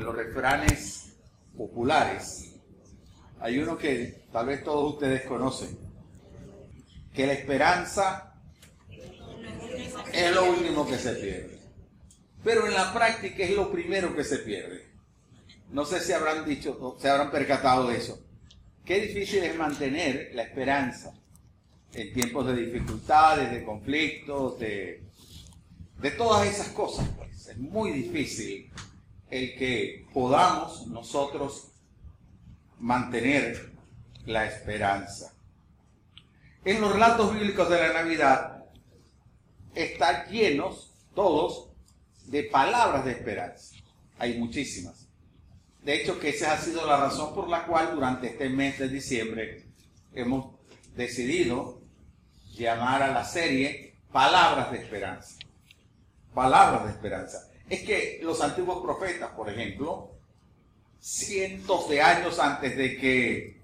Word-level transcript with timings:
los 0.00 0.14
refranes 0.14 1.16
populares, 1.56 2.54
hay 3.40 3.58
uno 3.58 3.78
que 3.78 4.24
tal 4.32 4.46
vez 4.46 4.62
todos 4.64 4.94
ustedes 4.94 5.22
conocen, 5.22 5.78
que 7.14 7.26
la 7.26 7.32
esperanza 7.32 8.34
es 10.12 10.34
lo 10.34 10.50
último 10.50 10.86
que 10.86 10.98
se 10.98 11.12
pierde. 11.14 11.58
Pero 12.42 12.66
en 12.66 12.74
la 12.74 12.92
práctica 12.92 13.44
es 13.44 13.50
lo 13.50 13.70
primero 13.70 14.14
que 14.14 14.24
se 14.24 14.38
pierde. 14.38 14.90
No 15.70 15.84
sé 15.84 16.00
si 16.00 16.12
habrán 16.12 16.44
dicho, 16.44 16.96
se 16.98 17.08
habrán 17.08 17.30
percatado 17.30 17.88
de 17.88 17.96
eso. 17.98 18.20
Qué 18.84 19.00
difícil 19.00 19.44
es 19.44 19.56
mantener 19.56 20.30
la 20.34 20.42
esperanza 20.42 21.12
en 21.92 22.12
tiempos 22.12 22.46
de 22.46 22.56
dificultades, 22.56 23.50
de 23.50 23.64
conflictos, 23.64 24.58
de, 24.58 25.04
de 26.00 26.10
todas 26.12 26.46
esas 26.46 26.68
cosas. 26.68 27.08
Pues. 27.16 27.46
Es 27.46 27.58
muy 27.58 27.92
difícil 27.92 28.70
el 29.30 29.56
que 29.56 30.06
podamos 30.12 30.86
nosotros 30.88 31.72
mantener 32.78 33.72
la 34.26 34.46
esperanza. 34.46 35.32
En 36.64 36.80
los 36.80 36.92
relatos 36.92 37.32
bíblicos 37.32 37.68
de 37.70 37.78
la 37.80 37.92
Navidad 37.92 38.64
están 39.74 40.26
llenos 40.30 40.92
todos 41.14 41.70
de 42.26 42.44
palabras 42.44 43.04
de 43.04 43.12
esperanza. 43.12 43.76
Hay 44.18 44.38
muchísimas. 44.38 45.08
De 45.82 45.94
hecho, 45.94 46.18
que 46.18 46.30
esa 46.30 46.52
ha 46.52 46.58
sido 46.58 46.86
la 46.86 46.98
razón 46.98 47.34
por 47.34 47.48
la 47.48 47.64
cual 47.66 47.94
durante 47.94 48.28
este 48.28 48.48
mes 48.50 48.78
de 48.78 48.88
diciembre 48.88 49.66
hemos 50.12 50.54
decidido 50.94 51.80
llamar 52.52 53.02
a 53.02 53.12
la 53.12 53.24
serie 53.24 53.94
Palabras 54.12 54.70
de 54.72 54.78
Esperanza. 54.78 55.36
Palabras 56.34 56.84
de 56.84 56.90
Esperanza. 56.90 57.49
Es 57.70 57.82
que 57.82 58.18
los 58.22 58.42
antiguos 58.42 58.82
profetas, 58.82 59.30
por 59.30 59.48
ejemplo, 59.48 60.10
cientos 60.98 61.88
de 61.88 62.02
años 62.02 62.38
antes 62.38 62.76
de 62.76 62.98
que 62.98 63.60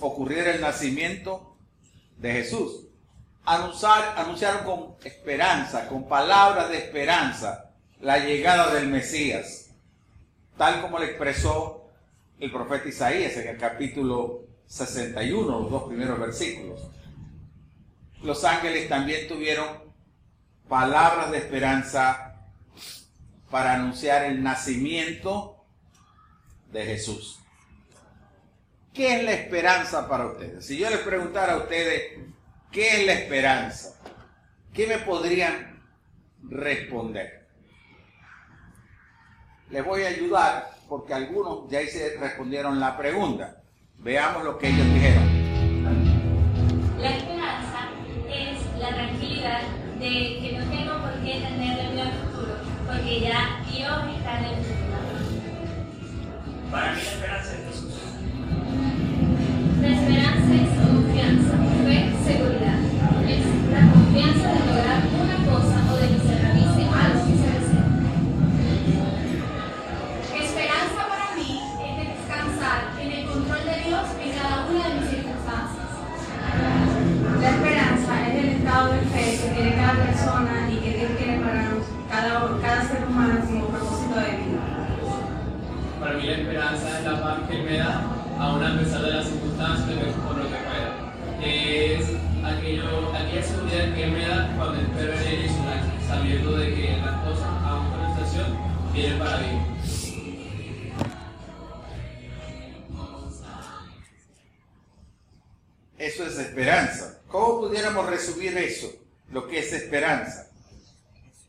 ocurriera 0.00 0.50
el 0.50 0.60
nacimiento 0.60 1.56
de 2.18 2.32
Jesús, 2.32 2.88
anunciaron 3.44 4.64
con 4.64 4.96
esperanza, 5.04 5.88
con 5.88 6.08
palabras 6.08 6.68
de 6.68 6.78
esperanza, 6.78 7.70
la 8.00 8.18
llegada 8.18 8.74
del 8.74 8.88
Mesías, 8.88 9.70
tal 10.58 10.82
como 10.82 10.98
le 10.98 11.06
expresó 11.06 11.88
el 12.40 12.50
profeta 12.50 12.88
Isaías 12.88 13.36
en 13.36 13.48
el 13.48 13.56
capítulo 13.56 14.42
61, 14.66 15.60
los 15.60 15.70
dos 15.70 15.84
primeros 15.84 16.18
versículos. 16.18 16.80
Los 18.22 18.44
ángeles 18.44 18.88
también 18.88 19.28
tuvieron 19.28 19.68
palabras 20.68 21.30
de 21.30 21.38
esperanza 21.38 22.35
para 23.56 23.72
anunciar 23.72 24.22
el 24.26 24.42
nacimiento 24.42 25.64
de 26.70 26.84
Jesús. 26.84 27.40
¿Qué 28.92 29.16
es 29.16 29.24
la 29.24 29.32
esperanza 29.32 30.06
para 30.06 30.26
ustedes? 30.26 30.66
Si 30.66 30.76
yo 30.76 30.90
les 30.90 30.98
preguntara 30.98 31.54
a 31.54 31.56
ustedes, 31.56 32.20
¿qué 32.70 33.00
es 33.00 33.06
la 33.06 33.14
esperanza? 33.14 33.98
¿Qué 34.74 34.86
me 34.86 34.98
podrían 34.98 35.82
responder? 36.42 37.46
Les 39.70 39.82
voy 39.82 40.02
a 40.02 40.08
ayudar 40.08 40.72
porque 40.86 41.14
algunos 41.14 41.70
ya 41.70 41.80
se 41.86 42.18
respondieron 42.18 42.78
la 42.78 42.94
pregunta. 42.98 43.62
Veamos 43.96 44.44
lo 44.44 44.58
que 44.58 44.68
ellos 44.68 44.86
dijeron. 44.92 45.24
La 46.98 47.16
esperanza 47.16 47.88
es 48.28 48.78
la 48.78 48.88
tranquilidad 48.90 49.62
de 49.98 50.08
que 50.42 50.55
porque 53.06 53.20
ya 53.20 53.60
Dios 53.70 54.16
está 54.18 54.38
en 54.38 54.44
el 54.46 54.64
futuro. 54.64 54.98
Para 56.72 56.92
mí 56.92 57.02
la 57.04 57.10
esperanza 57.12 57.52
es 57.52 57.58
Jesús. 57.68 57.94
La 59.80 59.88
esperanza 59.88 60.54
es 60.54 60.68
confianza, 60.80 61.56
fe, 61.84 61.98
seguridad. 62.26 62.65
La 87.06 87.22
paz 87.22 87.48
que 87.48 87.58
me 87.58 87.78
da, 87.78 88.02
aún 88.38 88.64
a 88.64 88.78
pesar 88.78 89.02
de 89.02 89.10
las 89.12 89.26
circunstancias 89.26 89.88
de 89.88 89.94
por 89.94 90.36
lo 90.36 90.44
que 90.44 90.56
pueda. 90.56 91.14
Es 91.40 92.04
aquello, 92.44 93.14
aquella 93.14 93.42
seguridad 93.42 93.94
que 93.94 94.06
me 94.06 94.26
da 94.26 94.54
cuando 94.56 94.80
espero 94.80 95.12
en 95.12 95.28
Él 95.28 95.44
y 95.44 95.48
su 95.48 96.08
sabiendo 96.08 96.56
de 96.56 96.74
que 96.74 96.96
las 96.98 97.24
cosas, 97.24 97.46
aún 97.64 97.90
con 97.90 98.02
la 98.02 98.10
situación, 98.10 98.58
vienen 98.92 99.18
para 99.18 99.38
bien. 99.38 99.76
Eso 105.98 106.26
es 106.26 106.38
esperanza. 106.38 107.20
¿Cómo 107.28 107.60
pudiéramos 107.60 108.06
resumir 108.06 108.56
eso? 108.58 108.92
Lo 109.30 109.46
que 109.46 109.60
es 109.60 109.72
esperanza. 109.72 110.50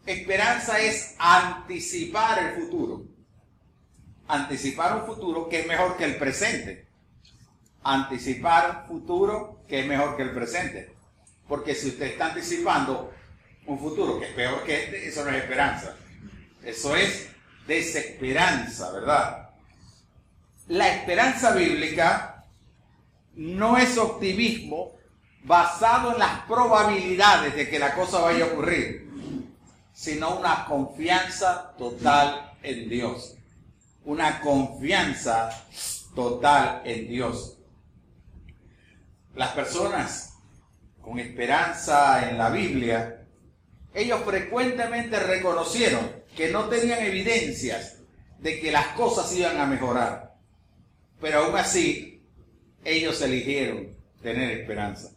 Esperanza 0.06 0.80
es 0.80 1.16
anticipar 1.20 2.40
el 2.40 2.62
futuro. 2.62 3.17
Anticipar 4.28 4.98
un 4.98 5.06
futuro 5.06 5.48
que 5.48 5.62
es 5.62 5.68
mejor 5.68 5.98
que 5.98 6.06
el 6.06 6.18
presente. 6.18 6.88
Anticipar 7.84 8.86
un 8.90 9.00
futuro 9.00 9.62
que 9.68 9.82
es 9.82 9.88
mejor 9.88 10.18
que 10.18 10.24
el 10.24 10.32
presente. 10.32 10.94
Porque 11.48 11.76
si 11.76 11.90
usted 11.90 12.08
está 12.08 12.28
anticipando 12.28 13.14
un 13.66 13.80
futuro 13.80 14.20
que 14.20 14.26
es 14.28 14.34
peor 14.34 14.64
que 14.64 14.86
este, 14.86 15.08
eso 15.08 15.24
no 15.24 15.32
es 15.32 15.44
esperanza. 15.44 15.96
Eso 16.64 16.96
es 16.96 17.30
desesperanza, 17.68 18.92
¿verdad? 18.92 19.50
La 20.68 20.90
esperanza 20.90 21.52
bíblica 21.52 22.44
no 23.36 23.78
es 23.78 23.98
optimismo 23.98 24.94
basado 25.44 26.14
en 26.14 26.20
las 26.20 26.42
probabilidades 26.42 27.56
de 27.56 27.70
que 27.70 27.80
la 27.80 27.94
cosa 27.96 28.20
vaya 28.20 28.44
a 28.44 28.48
ocurrir, 28.48 29.10
sino 29.94 30.38
una 30.38 30.66
confianza 30.66 31.74
total 31.78 32.54
en 32.64 32.90
Dios. 32.90 33.37
Una 34.08 34.40
confianza 34.40 35.50
total 36.16 36.82
en 36.86 37.10
Dios. 37.10 37.58
Las 39.36 39.50
personas 39.50 40.34
con 41.02 41.20
esperanza 41.20 42.30
en 42.30 42.38
la 42.38 42.50
Biblia, 42.50 43.26
ellos 43.94 44.22
frecuentemente 44.24 45.20
reconocieron 45.20 46.24
que 46.38 46.50
no 46.50 46.70
tenían 46.70 47.04
evidencias 47.04 47.98
de 48.40 48.62
que 48.62 48.72
las 48.72 48.88
cosas 48.96 49.36
iban 49.36 49.60
a 49.60 49.66
mejorar. 49.66 50.38
Pero 51.20 51.40
aún 51.40 51.58
así, 51.58 52.26
ellos 52.86 53.22
eligieron 53.22 53.90
tener 54.22 54.58
esperanza. 54.58 55.12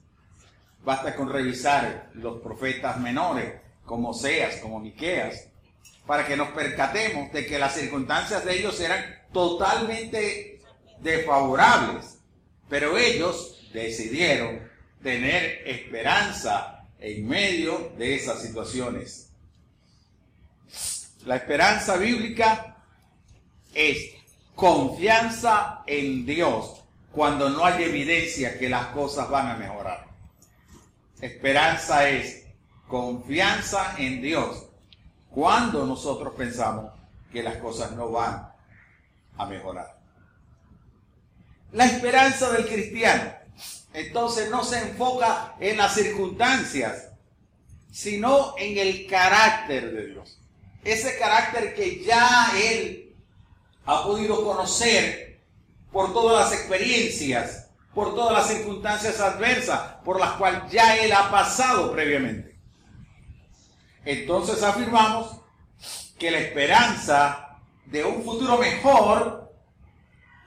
Basta 0.83 1.15
con 1.15 1.31
revisar 1.31 2.11
los 2.15 2.41
profetas 2.41 2.99
menores, 2.99 3.55
como 3.85 4.11
Oseas, 4.11 4.57
como 4.57 4.81
Miqueas, 4.81 5.50
para 6.07 6.27
que 6.27 6.37
nos 6.37 6.49
percatemos 6.51 7.33
de 7.33 7.47
que 7.47 7.59
las 7.59 7.75
circunstancias 7.75 8.45
de 8.45 8.59
ellos 8.59 8.81
eran 8.81 9.05
totalmente 9.33 10.61
desfavorables. 11.01 12.19
Pero 12.69 12.97
ellos 12.97 13.69
decidieron 13.73 14.61
tener 15.03 15.63
esperanza 15.67 16.85
en 16.99 17.27
medio 17.29 17.93
de 17.97 18.17
esas 18.17 18.43
situaciones. 18.43 19.31
La 21.25 21.37
esperanza 21.37 21.97
bíblica 21.97 22.77
es 23.75 24.15
confianza 24.55 25.83
en 25.87 26.27
Dios 26.27 26.83
cuando 27.13 27.49
no 27.51 27.65
hay 27.65 27.85
evidencia 27.85 28.59
que 28.59 28.69
las 28.69 28.87
cosas 28.89 29.29
van 29.29 29.49
a 29.49 29.57
mejorar. 29.57 30.07
Esperanza 31.21 32.09
es 32.09 32.45
confianza 32.89 33.95
en 33.99 34.23
Dios 34.23 34.70
cuando 35.31 35.87
nosotros 35.87 36.35
pensamos 36.37 36.93
que 37.33 37.43
las 37.43 37.57
cosas 37.57 37.93
no 37.93 38.11
van 38.11 38.53
a 39.37 39.47
mejorar. 39.47 39.99
La 41.73 41.87
esperanza 41.87 42.51
del 42.51 42.67
cristiano 42.67 43.41
entonces 43.93 44.51
no 44.51 44.65
se 44.65 44.79
enfoca 44.79 45.55
en 45.59 45.77
las 45.77 45.95
circunstancias, 45.95 47.09
sino 47.91 48.55
en 48.59 48.79
el 48.79 49.07
carácter 49.07 49.93
de 49.93 50.07
Dios. 50.09 50.39
Ese 50.85 51.19
carácter 51.19 51.75
que 51.75 52.03
ya 52.03 52.53
él 52.57 53.15
ha 53.85 54.05
podido 54.05 54.45
conocer 54.45 55.41
por 55.91 56.13
todas 56.13 56.51
las 56.51 56.59
experiencias, 56.59 57.69
por 57.95 58.15
todas 58.15 58.33
las 58.33 58.57
circunstancias 58.57 59.21
adversas 59.21 59.81
por 60.05 60.21
las 60.21 60.33
cuales 60.33 60.63
ya 60.71 60.97
él 60.97 61.13
ha 61.13 61.31
pasado 61.31 61.93
previamente. 61.93 62.50
Entonces 64.11 64.61
afirmamos 64.65 65.37
que 66.19 66.33
la 66.33 66.41
esperanza 66.41 67.61
de 67.87 68.05
un 68.05 68.25
futuro 68.25 68.59
mejor, 68.59 69.55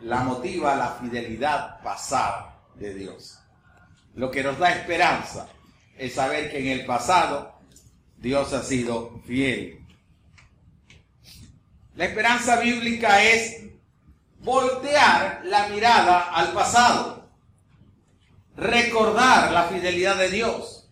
la 0.01 0.19
motiva 0.19 0.75
la 0.75 0.97
fidelidad 0.99 1.81
pasada 1.81 2.59
de 2.75 2.93
Dios. 2.93 3.39
Lo 4.15 4.29
que 4.29 4.43
nos 4.43 4.59
da 4.59 4.69
esperanza 4.69 5.47
es 5.97 6.13
saber 6.13 6.51
que 6.51 6.59
en 6.59 6.77
el 6.77 6.85
pasado 6.85 7.57
Dios 8.17 8.51
ha 8.51 8.63
sido 8.63 9.21
fiel. 9.25 9.79
La 11.95 12.03
esperanza 12.03 12.59
bíblica 12.59 13.23
es 13.23 13.63
voltear 14.39 15.39
la 15.45 15.69
mirada 15.69 16.33
al 16.33 16.51
pasado, 16.51 17.29
recordar 18.57 19.53
la 19.53 19.63
fidelidad 19.69 20.17
de 20.17 20.31
Dios 20.31 20.82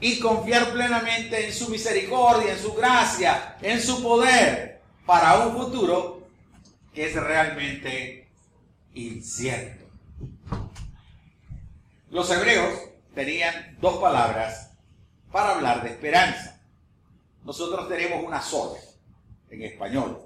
y 0.00 0.18
confiar 0.18 0.72
plenamente 0.72 1.46
en 1.46 1.52
su 1.52 1.68
misericordia, 1.68 2.52
en 2.52 2.58
su 2.58 2.72
gracia, 2.74 3.56
en 3.60 3.80
su 3.80 4.02
poder 4.02 4.80
para 5.04 5.46
un 5.46 5.56
futuro 5.56 6.26
que 6.94 7.06
es 7.06 7.14
realmente 7.14 8.28
incierto. 8.94 9.84
Los 12.10 12.30
hebreos 12.30 12.78
tenían 13.14 13.76
dos 13.80 13.98
palabras 13.98 14.72
para 15.30 15.54
hablar 15.54 15.82
de 15.82 15.90
esperanza. 15.90 16.60
Nosotros 17.44 17.88
tenemos 17.88 18.24
una 18.24 18.40
sola 18.42 18.80
en 19.50 19.62
español, 19.62 20.22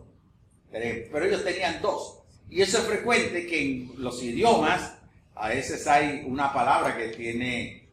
pero 0.70 1.24
ellos 1.24 1.44
tenían 1.44 1.80
dos. 1.82 2.20
Y 2.48 2.62
eso 2.62 2.78
es 2.78 2.84
frecuente 2.84 3.46
que 3.46 3.62
en 3.62 3.92
los 3.98 4.22
idiomas 4.22 4.94
a 5.34 5.48
veces 5.48 5.86
hay 5.86 6.24
una 6.26 6.52
palabra 6.52 6.96
que 6.96 7.08
tiene 7.08 7.83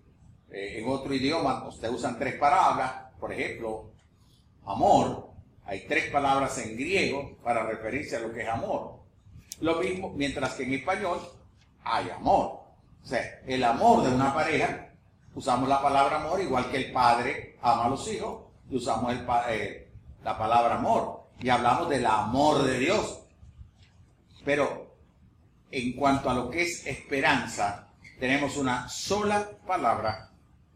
eh, 0.51 0.79
en 0.79 0.89
otro 0.89 1.13
idioma, 1.13 1.67
ustedes 1.67 1.93
usan 1.93 2.19
tres 2.19 2.35
palabras, 2.35 2.93
por 3.19 3.31
ejemplo, 3.33 3.91
amor, 4.65 5.29
hay 5.65 5.87
tres 5.87 6.11
palabras 6.11 6.57
en 6.57 6.75
griego 6.75 7.37
para 7.43 7.63
referirse 7.63 8.17
a 8.17 8.19
lo 8.19 8.33
que 8.33 8.41
es 8.41 8.49
amor. 8.49 8.99
Lo 9.61 9.79
mismo, 9.79 10.11
mientras 10.15 10.55
que 10.55 10.63
en 10.63 10.73
español 10.73 11.19
hay 11.83 12.09
amor. 12.09 12.61
O 13.03 13.07
sea, 13.07 13.41
el 13.45 13.63
amor 13.63 14.03
de 14.03 14.13
una 14.13 14.33
pareja, 14.33 14.89
usamos 15.33 15.69
la 15.69 15.81
palabra 15.81 16.17
amor 16.17 16.41
igual 16.41 16.69
que 16.69 16.77
el 16.77 16.91
padre 16.91 17.57
ama 17.61 17.85
a 17.85 17.89
los 17.89 18.11
hijos 18.11 18.43
y 18.69 18.75
usamos 18.75 19.13
eh, 19.49 19.91
la 20.23 20.37
palabra 20.37 20.75
amor. 20.75 21.27
Y 21.39 21.49
hablamos 21.49 21.89
del 21.89 22.05
amor 22.05 22.63
de 22.63 22.79
Dios. 22.79 23.21
Pero 24.43 24.95
en 25.69 25.93
cuanto 25.93 26.29
a 26.29 26.33
lo 26.33 26.49
que 26.49 26.63
es 26.63 26.85
esperanza, 26.85 27.87
tenemos 28.19 28.57
una 28.57 28.89
sola 28.89 29.49
palabra, 29.65 30.30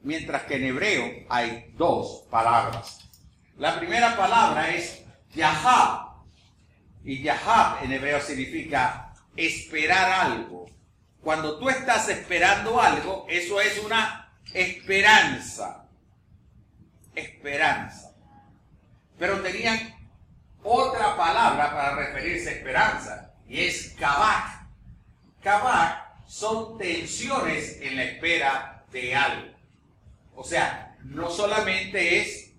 mientras 0.05 0.43
que 0.43 0.55
en 0.57 0.65
hebreo 0.65 1.25
hay 1.29 1.73
dos 1.75 2.25
palabras. 2.29 2.99
La 3.57 3.77
primera 3.79 4.15
palabra 4.15 4.69
es 4.69 5.03
Yahab. 5.33 6.05
Y 7.03 7.23
Yahab 7.23 7.83
en 7.83 7.91
hebreo 7.91 8.21
significa 8.21 9.13
esperar 9.35 10.27
algo. 10.27 10.67
Cuando 11.21 11.57
tú 11.57 11.69
estás 11.69 12.07
esperando 12.09 12.79
algo, 12.79 13.25
eso 13.27 13.59
es 13.59 13.79
una 13.79 14.31
esperanza. 14.53 15.87
Esperanza. 17.15 18.13
Pero 19.17 19.41
tenían 19.41 19.95
otra 20.61 21.17
palabra 21.17 21.71
para 21.71 21.95
referirse 21.95 22.49
a 22.49 22.53
esperanza 22.53 23.33
y 23.47 23.61
es 23.61 23.95
kabak. 23.99 24.67
Kabak 25.41 26.27
son 26.27 26.77
tensiones 26.77 27.79
en 27.81 27.95
la 27.95 28.03
espera 28.03 28.83
de 28.91 29.15
algo. 29.15 29.54
O 30.35 30.43
sea, 30.43 30.97
no 31.03 31.29
solamente 31.29 32.19
es 32.19 32.51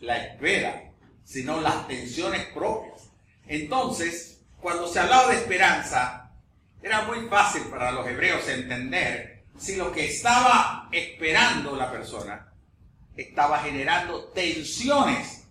la 0.00 0.16
espera, 0.16 0.92
sino 1.24 1.60
las 1.60 1.86
tensiones 1.86 2.46
propias. 2.46 3.10
Entonces, 3.46 4.40
cuando 4.60 4.88
se 4.88 5.00
hablaba 5.00 5.28
de 5.28 5.36
esperanza, 5.36 6.32
era 6.82 7.02
muy 7.02 7.28
fácil 7.28 7.62
para 7.64 7.92
los 7.92 8.06
hebreos 8.06 8.48
entender 8.48 9.44
si 9.58 9.76
lo 9.76 9.92
que 9.92 10.06
estaba 10.06 10.88
esperando 10.92 11.76
la 11.76 11.90
persona 11.90 12.52
estaba 13.16 13.58
generando 13.58 14.26
tensiones 14.28 15.44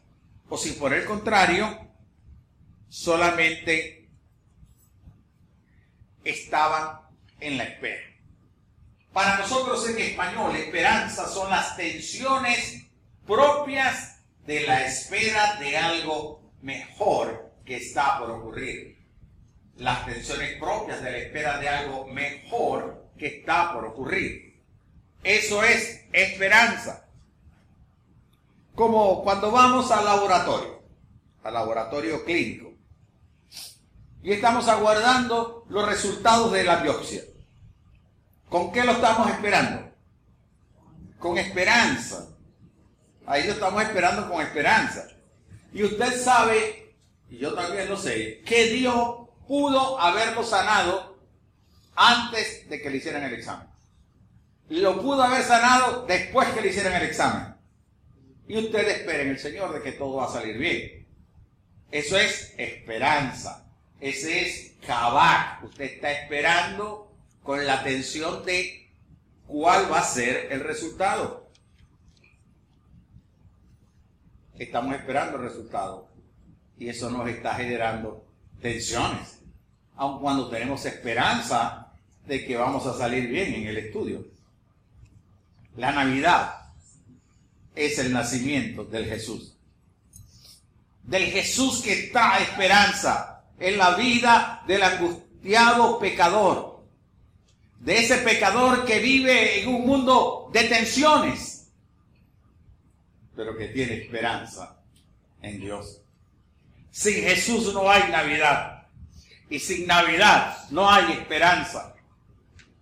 o 0.49 0.57
si 0.57 0.71
por 0.71 0.93
el 0.93 1.03
contrario 1.03 1.87
solamente 2.87 4.09
estaban 6.23 7.01
en 7.39 7.57
la 7.57 7.65
espera. 7.65 8.16
Para 9.13 9.37
nosotros 9.37 9.87
en 9.89 9.99
español, 9.99 10.55
esperanza 10.55 11.27
son 11.27 11.49
las 11.49 11.75
tensiones 11.75 12.85
propias 13.25 14.19
de 14.45 14.61
la 14.67 14.85
espera 14.85 15.55
de 15.55 15.77
algo 15.77 16.51
mejor 16.61 17.51
que 17.65 17.77
está 17.77 18.19
por 18.19 18.31
ocurrir. 18.31 18.97
Las 19.77 20.05
tensiones 20.05 20.57
propias 20.59 21.03
de 21.03 21.11
la 21.11 21.17
espera 21.17 21.57
de 21.59 21.69
algo 21.69 22.07
mejor 22.07 23.11
que 23.17 23.39
está 23.39 23.73
por 23.73 23.85
ocurrir. 23.85 24.61
Eso 25.23 25.63
es 25.63 26.05
esperanza. 26.11 27.07
Como 28.75 29.23
cuando 29.23 29.51
vamos 29.51 29.91
al 29.91 30.05
laboratorio, 30.05 30.83
al 31.43 31.53
laboratorio 31.53 32.23
clínico 32.23 32.77
y 34.27 34.33
estamos 34.33 34.67
aguardando 34.67 35.63
los 35.69 35.87
resultados 35.87 36.51
de 36.51 36.63
la 36.63 36.77
biopsia. 36.77 37.21
¿Con 38.49 38.71
qué 38.71 38.83
lo 38.83 38.93
estamos 38.93 39.29
esperando? 39.29 39.91
Con 41.19 41.37
esperanza. 41.37 42.29
Ahí 43.25 43.45
lo 43.45 43.53
estamos 43.53 43.83
esperando 43.83 44.29
con 44.29 44.41
esperanza. 44.41 45.07
Y 45.73 45.83
usted 45.83 46.23
sabe, 46.23 46.95
y 47.29 47.37
yo 47.37 47.53
también 47.53 47.89
lo 47.89 47.97
sé, 47.97 48.41
que 48.45 48.67
Dios 48.67 49.27
pudo 49.47 49.99
haberlo 49.99 50.43
sanado 50.43 51.17
antes 51.95 52.69
de 52.69 52.81
que 52.81 52.89
le 52.89 52.97
hicieran 52.97 53.23
el 53.23 53.33
examen. 53.33 53.67
Lo 54.69 55.01
pudo 55.01 55.23
haber 55.23 55.43
sanado 55.43 56.05
después 56.05 56.47
que 56.49 56.61
le 56.61 56.69
hicieran 56.69 56.93
el 56.93 57.03
examen. 57.03 57.55
Y 58.47 58.57
usted 58.57 58.87
espera 58.87 59.23
en 59.23 59.29
el 59.29 59.39
Señor 59.39 59.73
de 59.73 59.81
que 59.81 59.91
todo 59.91 60.15
va 60.15 60.25
a 60.25 60.31
salir 60.31 60.57
bien. 60.57 61.05
Eso 61.91 62.17
es 62.17 62.53
esperanza. 62.57 63.65
Ese 63.99 64.47
es 64.47 64.73
Kabak. 64.85 65.63
Usted 65.63 65.85
está 65.85 66.11
esperando 66.11 67.06
con 67.47 67.65
la 67.65 67.79
atención 67.79 68.43
de 68.43 68.91
cuál 69.47 69.89
va 69.89 69.99
a 69.99 70.03
ser 70.03 70.51
el 70.51 70.59
resultado. 70.59 71.49
Estamos 74.53 74.93
esperando 74.93 75.37
el 75.37 75.43
resultado. 75.43 76.09
Y 76.77 76.89
eso 76.89 77.09
nos 77.09 77.29
está 77.29 77.55
generando 77.55 78.25
tensiones. 78.61 79.39
Aun 79.95 80.19
cuando 80.19 80.49
tenemos 80.49 80.85
esperanza 80.85 81.93
de 82.25 82.45
que 82.45 82.57
vamos 82.57 82.85
a 82.85 82.97
salir 82.97 83.29
bien 83.29 83.53
en 83.53 83.67
el 83.67 83.77
estudio. 83.77 84.27
La 85.77 85.93
Navidad 85.93 86.73
es 87.73 87.97
el 87.97 88.11
nacimiento 88.11 88.83
del 88.83 89.05
Jesús. 89.05 89.55
Del 91.01 91.27
Jesús 91.27 91.81
que 91.81 92.09
trae 92.11 92.43
esperanza 92.43 93.45
en 93.57 93.77
la 93.77 93.95
vida 93.95 94.65
del 94.67 94.83
angustiado 94.83 95.97
pecador, 95.97 96.76
de 97.79 97.99
ese 97.99 98.17
pecador 98.17 98.85
que 98.85 98.99
vive 98.99 99.61
en 99.61 99.69
un 99.69 99.85
mundo 99.85 100.49
de 100.51 100.63
tensiones, 100.63 101.69
pero 103.35 103.55
que 103.55 103.67
tiene 103.67 104.03
esperanza 104.03 104.79
en 105.41 105.59
Dios. 105.59 106.01
Sin 106.91 107.15
Jesús 107.15 107.73
no 107.73 107.89
hay 107.89 108.09
Navidad 108.11 108.87
y 109.49 109.59
sin 109.59 109.87
Navidad 109.87 110.57
no 110.71 110.89
hay 110.89 111.13
esperanza, 111.13 111.95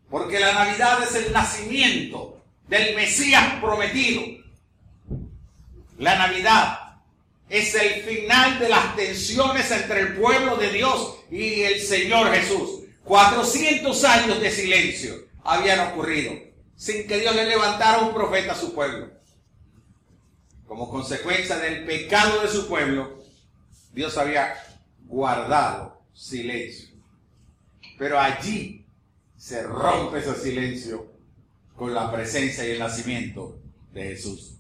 porque 0.10 0.40
la 0.40 0.54
Navidad 0.54 1.04
es 1.04 1.16
el 1.16 1.34
nacimiento 1.34 2.42
del 2.68 2.96
Mesías 2.96 3.60
prometido. 3.62 4.24
La 5.98 6.18
Navidad 6.18 6.86
es 7.50 7.76
el 7.76 8.04
final 8.04 8.60
de 8.60 8.70
las 8.70 8.96
tensiones 8.96 9.70
entre 9.72 10.00
el 10.02 10.16
pueblo 10.16 10.58
de 10.58 10.72
Dios 10.72 11.18
y 11.30 11.62
el 11.62 11.80
Señor 11.80 12.34
Jesús. 12.34 12.85
400 13.06 14.04
años 14.04 14.42
de 14.42 14.52
silencio 14.52 15.16
habían 15.44 15.92
ocurrido 15.92 16.34
sin 16.76 17.08
que 17.08 17.20
Dios 17.20 17.36
le 17.36 17.46
levantara 17.46 18.00
un 18.00 18.14
profeta 18.14 18.54
a 18.54 18.56
su 18.56 18.74
pueblo. 18.74 19.10
Como 20.68 20.90
consecuencia 20.90 21.58
del 21.58 21.86
pecado 21.86 22.42
de 22.42 22.48
su 22.50 22.68
pueblo, 22.68 23.24
Dios 23.94 24.18
había 24.18 24.56
guardado 25.06 26.02
silencio. 26.14 26.90
Pero 27.98 28.20
allí 28.20 28.86
se 29.38 29.64
rompe 29.64 30.20
ese 30.20 30.36
silencio 30.36 31.08
con 31.78 31.94
la 31.94 32.12
presencia 32.12 32.68
y 32.68 32.72
el 32.72 32.80
nacimiento 32.80 33.60
de 33.94 34.04
Jesús. 34.04 34.56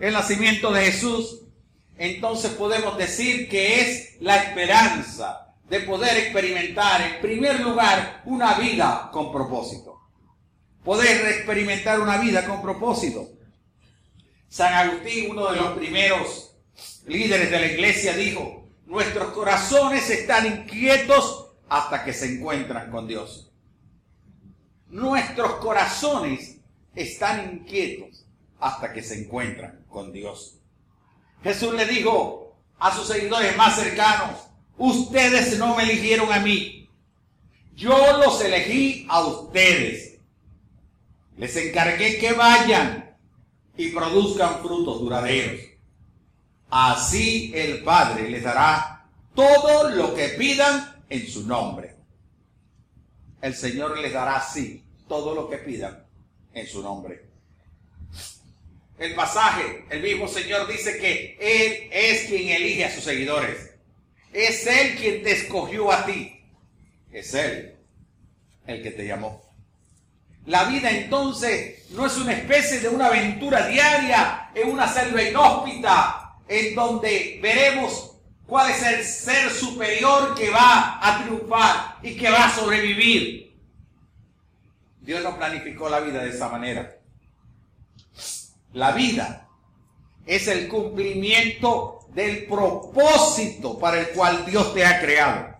El 0.00 0.12
nacimiento 0.12 0.72
de 0.72 0.90
Jesús 0.90 1.42
entonces 1.96 2.52
podemos 2.52 2.98
decir 2.98 3.48
que 3.48 3.80
es 3.80 4.16
la 4.20 4.36
esperanza 4.36 5.51
de 5.68 5.80
poder 5.80 6.16
experimentar 6.18 7.00
en 7.00 7.20
primer 7.20 7.60
lugar 7.60 8.22
una 8.24 8.54
vida 8.54 9.10
con 9.12 9.32
propósito. 9.32 10.00
Poder 10.84 11.26
experimentar 11.28 12.00
una 12.00 12.18
vida 12.18 12.44
con 12.46 12.60
propósito. 12.60 13.30
San 14.48 14.74
Agustín, 14.74 15.30
uno 15.30 15.50
de 15.50 15.56
los 15.56 15.78
primeros 15.78 16.56
líderes 17.06 17.50
de 17.50 17.60
la 17.60 17.66
iglesia, 17.66 18.14
dijo, 18.14 18.68
Nuestros 18.86 19.32
corazones 19.32 20.10
están 20.10 20.44
inquietos 20.44 21.52
hasta 21.68 22.04
que 22.04 22.12
se 22.12 22.34
encuentran 22.34 22.90
con 22.90 23.08
Dios. 23.08 23.50
Nuestros 24.88 25.54
corazones 25.54 26.58
están 26.94 27.54
inquietos 27.54 28.26
hasta 28.60 28.92
que 28.92 29.02
se 29.02 29.24
encuentran 29.24 29.86
con 29.88 30.12
Dios. 30.12 30.58
Jesús 31.42 31.72
le 31.72 31.86
dijo 31.86 32.54
a 32.78 32.94
sus 32.94 33.08
seguidores 33.08 33.56
más 33.56 33.76
cercanos, 33.76 34.51
ustedes 34.78 35.58
no 35.58 35.76
me 35.76 35.84
eligieron 35.84 36.32
a 36.32 36.40
mí, 36.40 36.88
yo 37.74 38.18
los 38.18 38.40
elegí 38.40 39.06
a 39.08 39.24
ustedes. 39.24 40.18
Les 41.36 41.56
encargué 41.56 42.18
que 42.18 42.32
vayan 42.32 43.16
y 43.76 43.88
produzcan 43.88 44.60
frutos 44.60 45.00
duraderos. 45.00 45.60
Así 46.70 47.52
el 47.54 47.82
Padre 47.82 48.28
les 48.28 48.42
dará 48.42 49.06
todo 49.34 49.90
lo 49.90 50.14
que 50.14 50.28
pidan 50.28 51.02
en 51.08 51.26
su 51.26 51.46
nombre. 51.46 51.96
El 53.40 53.54
Señor 53.54 53.98
les 53.98 54.12
dará 54.12 54.36
así 54.36 54.84
todo 55.08 55.34
lo 55.34 55.48
que 55.48 55.58
pidan 55.58 56.06
en 56.54 56.66
su 56.66 56.82
nombre. 56.82 57.26
El 58.98 59.14
pasaje, 59.14 59.84
el 59.90 60.02
mismo 60.02 60.28
Señor 60.28 60.68
dice 60.68 60.98
que 60.98 61.36
Él 61.40 61.88
es 61.90 62.28
quien 62.28 62.50
elige 62.50 62.84
a 62.84 62.94
sus 62.94 63.02
seguidores. 63.02 63.71
Es 64.32 64.66
Él 64.66 64.96
quien 64.96 65.22
te 65.22 65.32
escogió 65.32 65.92
a 65.92 66.06
ti. 66.06 66.40
Es 67.10 67.34
Él 67.34 67.76
el 68.66 68.82
que 68.82 68.90
te 68.90 69.06
llamó. 69.06 69.42
La 70.46 70.64
vida 70.64 70.90
entonces 70.90 71.88
no 71.90 72.06
es 72.06 72.16
una 72.16 72.32
especie 72.32 72.80
de 72.80 72.88
una 72.88 73.06
aventura 73.06 73.66
diaria 73.66 74.50
en 74.54 74.70
una 74.70 74.88
selva 74.88 75.22
inhóspita 75.22 76.36
en 76.48 76.74
donde 76.74 77.38
veremos 77.40 78.16
cuál 78.46 78.70
es 78.70 78.82
el 78.82 79.04
ser 79.04 79.50
superior 79.50 80.34
que 80.34 80.50
va 80.50 80.98
a 81.00 81.22
triunfar 81.22 81.98
y 82.02 82.16
que 82.16 82.30
va 82.30 82.46
a 82.46 82.54
sobrevivir. 82.54 83.56
Dios 85.00 85.22
no 85.22 85.36
planificó 85.36 85.88
la 85.88 86.00
vida 86.00 86.22
de 86.22 86.30
esa 86.30 86.48
manera. 86.48 86.98
La 88.72 88.92
vida 88.92 89.48
es 90.26 90.48
el 90.48 90.68
cumplimiento 90.68 91.91
del 92.14 92.46
propósito 92.46 93.78
para 93.78 94.00
el 94.00 94.08
cual 94.08 94.44
Dios 94.44 94.74
te 94.74 94.84
ha 94.84 95.00
creado. 95.00 95.56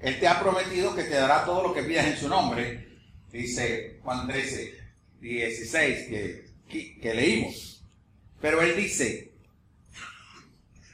Él 0.00 0.18
te 0.18 0.26
ha 0.26 0.40
prometido 0.40 0.94
que 0.94 1.04
te 1.04 1.14
dará 1.14 1.44
todo 1.44 1.62
lo 1.62 1.74
que 1.74 1.84
pidas 1.84 2.06
en 2.06 2.16
su 2.16 2.28
nombre, 2.28 2.98
dice 3.30 4.00
Juan 4.02 4.26
13, 4.26 4.74
16 5.20 6.08
que, 6.08 6.98
que 7.00 7.14
leímos. 7.14 7.84
Pero 8.40 8.60
Él 8.60 8.76
dice 8.76 9.32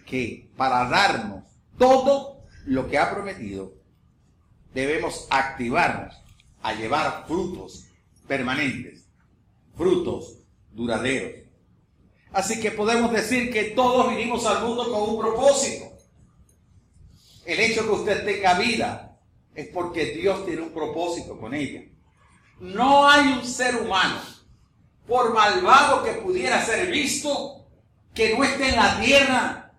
que 0.05 0.51
para 0.57 0.89
darnos 0.89 1.45
todo 1.79 2.45
lo 2.67 2.89
que 2.89 2.99
ha 2.99 3.11
prometido, 3.11 3.73
debemos 4.75 5.27
activarnos 5.31 6.15
a 6.63 6.75
llevar 6.75 7.25
frutos 7.27 7.87
permanentes, 8.27 9.07
frutos 9.77 10.39
duraderos. 10.73 11.48
Así 12.33 12.61
que 12.61 12.71
podemos 12.71 13.13
decir 13.13 13.53
que 13.53 13.65
todos 13.71 14.11
vinimos 14.11 14.45
al 14.47 14.65
mundo 14.65 14.91
con 14.91 15.11
un 15.11 15.21
propósito. 15.21 15.87
El 17.45 17.61
hecho 17.61 17.85
que 17.85 17.93
usted 17.93 18.25
tenga 18.25 18.59
vida 18.59 19.19
es 19.55 19.69
porque 19.69 20.07
Dios 20.07 20.45
tiene 20.45 20.63
un 20.63 20.71
propósito 20.71 21.39
con 21.39 21.55
ella. 21.55 21.83
No 22.61 23.09
hay 23.09 23.33
un 23.33 23.45
ser 23.45 23.77
humano, 23.77 24.21
por 25.07 25.33
malvado 25.33 26.05
que 26.05 26.13
pudiera 26.13 26.65
ser 26.65 26.91
visto, 26.91 27.67
que 28.15 28.37
no 28.37 28.45
esté 28.45 28.69
en 28.71 28.77
la 28.77 29.01
tierra 29.01 29.73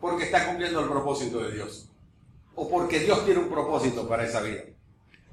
porque 0.00 0.24
está 0.24 0.46
cumpliendo 0.46 0.80
el 0.80 0.88
propósito 0.88 1.40
de 1.40 1.52
Dios. 1.52 1.88
O 2.54 2.68
porque 2.68 3.00
Dios 3.00 3.24
tiene 3.24 3.40
un 3.40 3.48
propósito 3.48 4.08
para 4.08 4.24
esa 4.24 4.40
vida. 4.40 4.62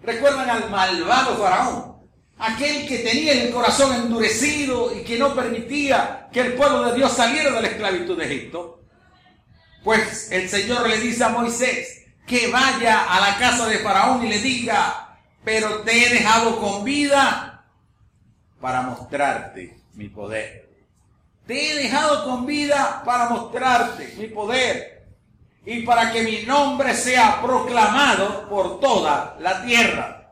Recuerdan 0.02 0.50
al 0.50 0.70
malvado 0.70 1.38
faraón, 1.38 1.93
aquel 2.44 2.86
que 2.88 3.00
tenía 3.00 3.32
el 3.32 3.52
corazón 3.52 3.96
endurecido 3.96 4.94
y 4.94 5.04
que 5.04 5.18
no 5.18 5.34
permitía 5.34 6.28
que 6.32 6.42
el 6.42 6.54
pueblo 6.54 6.84
de 6.84 6.96
Dios 6.96 7.14
saliera 7.14 7.52
de 7.52 7.62
la 7.62 7.68
esclavitud 7.70 8.18
de 8.18 8.26
Egipto. 8.26 8.82
Pues 9.84 10.30
el 10.32 10.50
Señor 10.50 10.88
le 10.90 10.98
dice 11.00 11.24
a 11.24 11.30
Moisés 11.30 12.06
que 12.28 12.50
vaya 12.50 13.06
a 13.06 13.20
la 13.22 13.38
casa 13.38 13.68
de 13.68 13.80
Faraón 13.80 14.26
y 14.26 14.30
le 14.30 14.40
diga, 14.40 15.20
pero 15.44 15.80
te 15.80 16.06
he 16.06 16.10
dejado 16.10 16.60
con 16.60 16.84
vida 16.84 17.66
para 18.60 18.82
mostrarte 18.82 19.80
mi 19.94 20.10
poder. 20.10 20.70
Te 21.48 21.72
he 21.72 21.76
dejado 21.76 22.26
con 22.26 22.46
vida 22.46 23.04
para 23.06 23.30
mostrarte 23.30 24.16
mi 24.18 24.28
poder 24.28 25.06
y 25.66 25.84
para 25.84 26.12
que 26.12 26.24
mi 26.24 26.44
nombre 26.44 26.94
sea 26.94 27.42
proclamado 27.42 28.50
por 28.50 28.82
toda 28.82 29.38
la 29.40 29.64
tierra. 29.64 30.23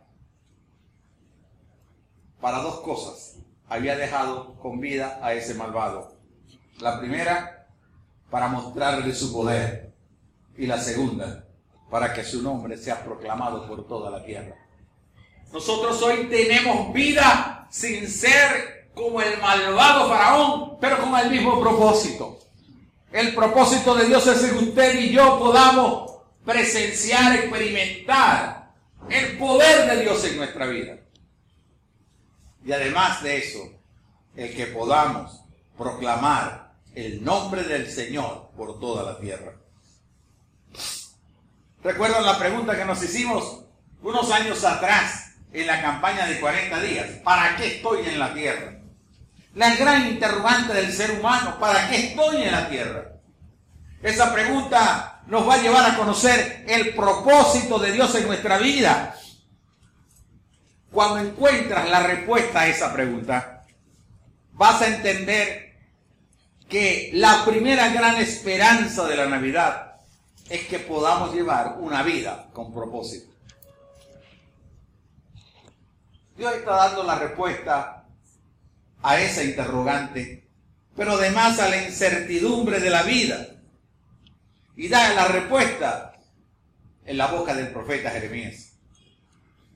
Para 2.42 2.58
dos 2.58 2.80
cosas 2.82 3.36
había 3.70 3.96
dejado 3.96 4.56
con 4.56 4.80
vida 4.80 5.20
a 5.22 5.34
ese 5.34 5.54
malvado. 5.54 6.18
La 6.80 7.00
primera, 7.00 7.68
para 8.32 8.48
mostrarle 8.48 9.14
su 9.14 9.32
poder. 9.32 9.94
Y 10.58 10.66
la 10.66 10.80
segunda, 10.80 11.46
para 11.90 12.14
que 12.14 12.24
su 12.24 12.42
nombre 12.42 12.78
sea 12.78 13.04
proclamado 13.04 13.68
por 13.68 13.88
toda 13.88 14.10
la 14.10 14.24
tierra. 14.24 14.56
Nosotros 15.54 16.02
hoy 16.02 16.28
tenemos 16.30 16.92
vida 16.94 17.68
sin 17.70 18.08
ser 18.10 18.90
como 18.94 19.22
el 19.22 19.40
malvado 19.40 20.10
faraón, 20.10 20.78
pero 20.80 21.00
con 21.00 21.16
el 21.18 21.30
mismo 21.30 21.62
propósito. 21.62 22.40
El 23.12 23.36
propósito 23.36 23.94
de 23.96 24.06
Dios 24.06 24.26
es 24.28 24.42
que 24.42 24.58
usted 24.58 25.00
y 25.00 25.12
yo 25.12 25.38
podamos 25.38 26.12
presenciar, 26.46 27.36
experimentar 27.36 28.72
el 29.10 29.38
poder 29.38 29.90
de 29.90 30.02
Dios 30.02 30.24
en 30.26 30.38
nuestra 30.38 30.66
vida. 30.66 31.01
Y 32.66 32.72
además 32.72 33.24
de 33.24 33.38
eso, 33.38 33.60
el 34.36 34.56
que 34.56 34.68
podamos 34.68 35.42
proclamar 35.78 36.74
el 36.94 37.24
nombre 37.24 37.64
del 37.64 37.90
Señor 37.90 38.52
por 38.56 38.80
toda 38.80 39.04
la 39.12 39.20
tierra. 39.20 39.54
¿Recuerdan 41.84 42.26
la 42.26 42.38
pregunta 42.38 42.78
que 42.78 42.86
nos 42.86 43.02
hicimos 43.02 43.64
unos 44.04 44.32
años 44.32 44.64
atrás 44.64 45.32
en 45.52 45.68
la 45.68 45.82
campaña 45.82 46.26
de 46.28 46.40
40 46.40 46.82
días? 46.82 47.08
¿Para 47.24 47.56
qué 47.56 47.78
estoy 47.78 48.06
en 48.06 48.20
la 48.20 48.34
tierra? 48.34 48.78
La 49.56 49.76
gran 49.76 50.08
interrogante 50.08 50.74
del 50.74 50.94
ser 50.94 51.20
humano, 51.20 51.58
¿para 51.60 51.90
qué 51.90 52.08
estoy 52.08 52.44
en 52.44 52.52
la 52.52 52.70
tierra? 52.70 53.12
Esa 54.02 54.34
pregunta 54.34 55.22
nos 55.28 55.48
va 55.48 55.56
a 55.56 55.62
llevar 55.62 55.90
a 55.90 55.98
conocer 55.98 56.66
el 56.68 56.96
propósito 56.96 57.78
de 57.80 57.92
Dios 57.92 58.14
en 58.16 58.28
nuestra 58.28 58.58
vida. 58.58 59.16
Cuando 60.92 61.20
encuentras 61.20 61.90
la 61.90 62.04
respuesta 62.04 62.62
a 62.62 62.68
esa 62.68 62.92
pregunta, 62.92 63.64
vas 64.52 64.82
a 64.82 64.88
entender 64.88 65.72
que 66.68 67.12
la 67.14 67.46
primera 67.46 67.90
gran 67.90 68.18
esperanza 68.18 69.08
de 69.08 69.16
la 69.16 69.26
Navidad 69.28 69.96
es 70.50 70.68
que 70.68 70.80
podamos 70.80 71.34
llevar 71.34 71.78
una 71.80 72.04
vida 72.04 72.50
con 72.52 72.74
propósito. 72.74 73.32
Dios 76.38 76.56
está 76.56 76.72
dando 76.72 77.04
la 77.04 77.20
respuesta 77.20 78.06
a 79.02 79.22
esa 79.22 79.44
interrogante, 79.44 80.50
pero 80.96 81.14
además 81.14 81.60
a 81.60 81.70
la 81.70 81.86
incertidumbre 81.86 82.82
de 82.82 82.90
la 82.90 83.04
vida. 83.04 83.48
Y 84.76 84.90
da 84.90 85.14
la 85.14 85.28
respuesta 85.28 86.20
en 87.06 87.18
la 87.18 87.28
boca 87.28 87.54
del 87.54 87.70
profeta 87.70 88.10
Jeremías. 88.10 88.74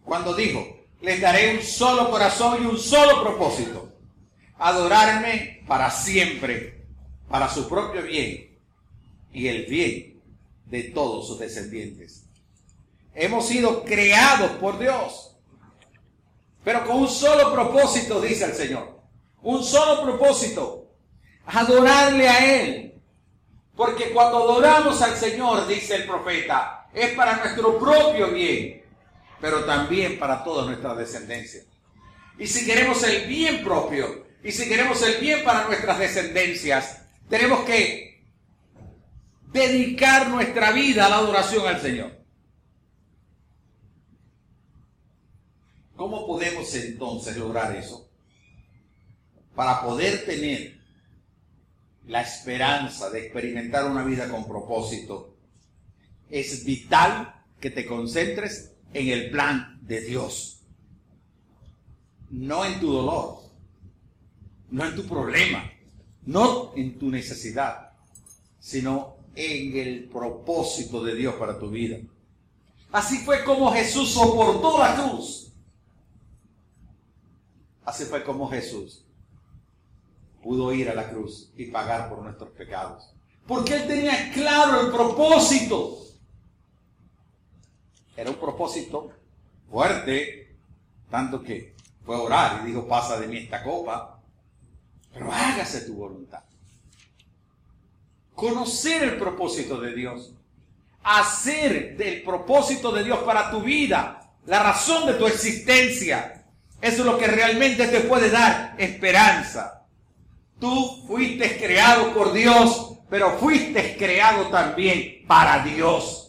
Cuando 0.03 0.33
dijo, 0.33 0.74
les 1.01 1.21
daré 1.21 1.55
un 1.57 1.63
solo 1.63 2.09
corazón 2.09 2.63
y 2.63 2.65
un 2.65 2.77
solo 2.77 3.21
propósito, 3.21 3.93
adorarme 4.57 5.63
para 5.67 5.91
siempre 5.91 6.75
para 7.29 7.49
su 7.49 7.67
propio 7.67 8.03
bien 8.03 8.57
y 9.33 9.47
el 9.47 9.65
bien 9.65 10.21
de 10.65 10.83
todos 10.83 11.27
sus 11.27 11.39
descendientes. 11.39 12.25
Hemos 13.13 13.47
sido 13.47 13.83
creados 13.83 14.51
por 14.51 14.77
Dios, 14.79 15.35
pero 16.63 16.85
con 16.85 16.97
un 16.97 17.07
solo 17.07 17.53
propósito, 17.53 18.21
dice 18.21 18.45
el 18.45 18.53
Señor. 18.53 18.99
Un 19.41 19.63
solo 19.63 20.01
propósito, 20.01 20.91
adorarle 21.45 22.27
a 22.27 22.61
Él. 22.61 23.01
Porque 23.75 24.11
cuando 24.11 24.37
adoramos 24.37 25.01
al 25.01 25.15
Señor, 25.15 25.67
dice 25.67 25.95
el 25.95 26.05
profeta, 26.05 26.87
es 26.93 27.11
para 27.11 27.37
nuestro 27.37 27.77
propio 27.77 28.31
bien, 28.31 28.84
pero 29.41 29.65
también 29.65 30.19
para 30.19 30.43
toda 30.43 30.65
nuestra 30.65 30.95
descendencia. 30.95 31.63
Y 32.37 32.47
si 32.47 32.65
queremos 32.65 33.03
el 33.03 33.27
bien 33.27 33.63
propio, 33.63 34.25
y 34.43 34.51
si 34.51 34.67
queremos 34.67 35.01
el 35.01 35.19
bien 35.19 35.43
para 35.43 35.65
nuestras 35.65 35.97
descendencias, 35.97 37.01
tenemos 37.29 37.65
que 37.65 38.23
dedicar 39.51 40.29
nuestra 40.29 40.71
vida 40.71 41.05
a 41.05 41.09
la 41.09 41.17
adoración 41.17 41.65
al 41.67 41.81
Señor. 41.81 42.23
¿Cómo 45.95 46.27
podemos 46.27 46.75
entonces 46.75 47.37
lograr 47.37 47.75
eso? 47.75 48.09
Para 49.55 49.81
poder 49.81 50.25
tener 50.25 50.77
la 52.05 52.21
esperanza 52.21 53.09
de 53.09 53.25
experimentar 53.25 53.85
una 53.85 54.03
vida 54.03 54.29
con 54.29 54.45
propósito, 54.45 55.37
es 56.29 56.65
vital 56.65 57.43
que 57.59 57.71
te 57.71 57.85
concentres 57.85 58.74
en 58.95 59.09
el 59.09 59.29
plan 59.29 59.77
de 59.81 59.99
Dios. 60.01 60.61
No 62.29 62.63
en 62.63 62.79
tu 62.79 62.91
dolor, 62.91 63.41
no 64.71 64.85
en 64.85 64.95
tu 64.95 65.05
problema, 65.05 65.69
no 66.25 66.71
en 66.75 66.97
tu 66.97 67.09
necesidad, 67.09 67.91
sino 68.59 69.17
en 69.35 69.75
el 69.75 70.05
propósito 70.05 71.03
de 71.03 71.13
Dios 71.13 71.35
para 71.35 71.59
tu 71.59 71.69
vida. 71.69 71.97
Así 72.91 73.17
fue 73.19 73.43
como 73.43 73.71
Jesús 73.73 74.13
soportó 74.13 74.79
la 74.79 74.95
cruz. 74.95 75.51
Así 77.83 78.05
fue 78.05 78.23
como 78.23 78.49
Jesús 78.49 79.03
pudo 80.41 80.71
ir 80.71 80.89
a 80.89 80.95
la 80.95 81.09
cruz 81.09 81.51
y 81.57 81.65
pagar 81.65 82.07
por 82.07 82.21
nuestros 82.21 82.51
pecados. 82.51 83.11
Porque 83.45 83.75
Él 83.75 83.87
tenía 83.87 84.31
claro 84.31 84.81
el 84.81 84.91
propósito. 84.91 86.04
Era 88.15 88.29
un 88.29 88.37
propósito 88.37 89.11
fuerte, 89.69 90.55
tanto 91.09 91.41
que 91.43 91.73
fue 92.05 92.15
a 92.15 92.19
orar 92.19 92.61
y 92.63 92.67
dijo, 92.67 92.87
pasa 92.87 93.19
de 93.19 93.27
mí 93.27 93.37
esta 93.37 93.63
copa, 93.63 94.19
pero 95.13 95.31
hágase 95.31 95.81
tu 95.81 95.95
voluntad. 95.95 96.43
Conocer 98.33 99.03
el 99.03 99.17
propósito 99.17 99.79
de 99.79 99.93
Dios, 99.93 100.33
hacer 101.03 101.97
del 101.97 102.23
propósito 102.23 102.91
de 102.91 103.03
Dios 103.03 103.19
para 103.19 103.51
tu 103.51 103.61
vida 103.61 104.21
la 104.45 104.61
razón 104.61 105.05
de 105.07 105.13
tu 105.13 105.25
existencia. 105.25 106.45
Eso 106.81 106.99
es 107.01 107.05
lo 107.05 107.17
que 107.17 107.27
realmente 107.27 107.87
te 107.87 108.01
puede 108.01 108.29
dar 108.29 108.75
esperanza. 108.77 109.85
Tú 110.59 111.03
fuiste 111.07 111.57
creado 111.57 112.13
por 112.13 112.31
Dios, 112.31 112.97
pero 113.09 113.37
fuiste 113.39 113.97
creado 113.97 114.47
también 114.47 115.25
para 115.27 115.63
Dios 115.63 116.24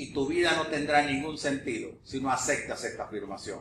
y 0.00 0.14
tu 0.14 0.26
vida 0.26 0.54
no 0.56 0.66
tendrá 0.68 1.02
ningún 1.02 1.36
sentido 1.36 1.90
si 2.02 2.22
no 2.22 2.30
aceptas 2.30 2.82
esta 2.84 3.04
afirmación. 3.04 3.60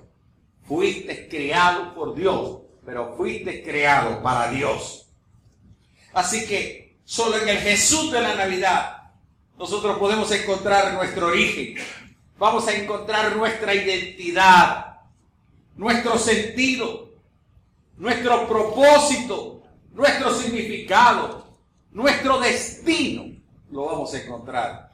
Fuiste 0.65 1.27
creado 1.27 1.93
por 1.93 2.15
Dios, 2.15 2.61
pero 2.85 3.13
fuiste 3.17 3.61
creado 3.61 4.23
para 4.23 4.49
Dios. 4.49 5.09
Así 6.13 6.47
que 6.47 6.97
solo 7.03 7.37
en 7.41 7.49
el 7.49 7.57
Jesús 7.57 8.09
de 8.13 8.21
la 8.21 8.35
Navidad 8.35 9.11
nosotros 9.57 9.97
podemos 9.97 10.31
encontrar 10.31 10.93
nuestro 10.93 11.27
origen. 11.27 11.75
Vamos 12.37 12.65
a 12.69 12.73
encontrar 12.73 13.35
nuestra 13.35 13.75
identidad, 13.75 15.01
nuestro 15.75 16.17
sentido, 16.17 17.09
nuestro 17.97 18.47
propósito, 18.47 19.63
nuestro 19.91 20.33
significado, 20.33 21.57
nuestro 21.91 22.39
destino. 22.39 23.25
Lo 23.69 23.87
vamos 23.87 24.13
a 24.13 24.21
encontrar 24.21 24.88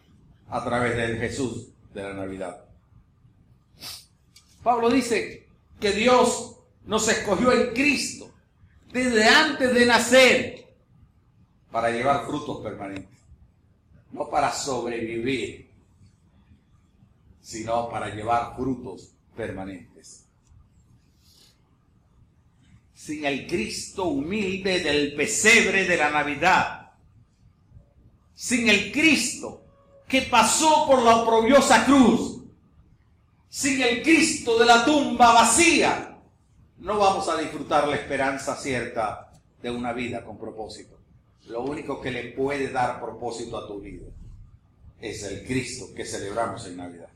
a 0.49 0.63
través 0.63 0.95
del 0.95 1.17
Jesús 1.17 1.69
de 1.93 2.03
la 2.03 2.13
Navidad. 2.13 2.65
Pablo 4.63 4.89
dice 4.89 5.47
que 5.79 5.91
Dios 5.91 6.57
nos 6.85 7.07
escogió 7.07 7.51
en 7.51 7.73
Cristo 7.73 8.31
desde 8.91 9.27
antes 9.27 9.73
de 9.73 9.85
nacer 9.85 10.65
para 11.71 11.91
llevar 11.91 12.25
frutos 12.25 12.61
permanentes, 12.63 13.19
no 14.11 14.29
para 14.29 14.51
sobrevivir, 14.51 15.69
sino 17.41 17.89
para 17.89 18.09
llevar 18.09 18.55
frutos 18.55 19.11
permanentes. 19.35 20.25
Sin 22.93 23.25
el 23.25 23.45
Cristo 23.45 24.05
humilde 24.05 24.79
del 24.79 25.13
pesebre 25.15 25.85
de 25.85 25.97
la 25.97 26.09
Navidad, 26.09 26.93
sin 28.33 28.69
el 28.69 28.91
Cristo 28.91 29.64
que 30.07 30.23
pasó 30.23 30.85
por 30.87 31.01
la 31.01 31.17
oprobiosa 31.17 31.85
cruz, 31.85 32.43
sin 33.49 33.81
el 33.81 34.03
Cristo 34.03 34.59
de 34.59 34.65
la 34.65 34.85
tumba 34.85 35.33
vacía, 35.33 36.19
no 36.77 36.97
vamos 36.97 37.27
a 37.29 37.37
disfrutar 37.37 37.87
la 37.87 37.95
esperanza 37.95 38.55
cierta 38.55 39.31
de 39.61 39.71
una 39.71 39.93
vida 39.93 40.23
con 40.23 40.37
propósito. 40.37 40.99
Lo 41.47 41.61
único 41.61 42.01
que 42.01 42.11
le 42.11 42.31
puede 42.33 42.71
dar 42.71 42.99
propósito 42.99 43.57
a 43.57 43.67
tu 43.67 43.79
vida 43.79 44.07
es 44.99 45.23
el 45.23 45.45
Cristo 45.45 45.93
que 45.95 46.05
celebramos 46.05 46.65
en 46.67 46.77
Navidad. 46.77 47.09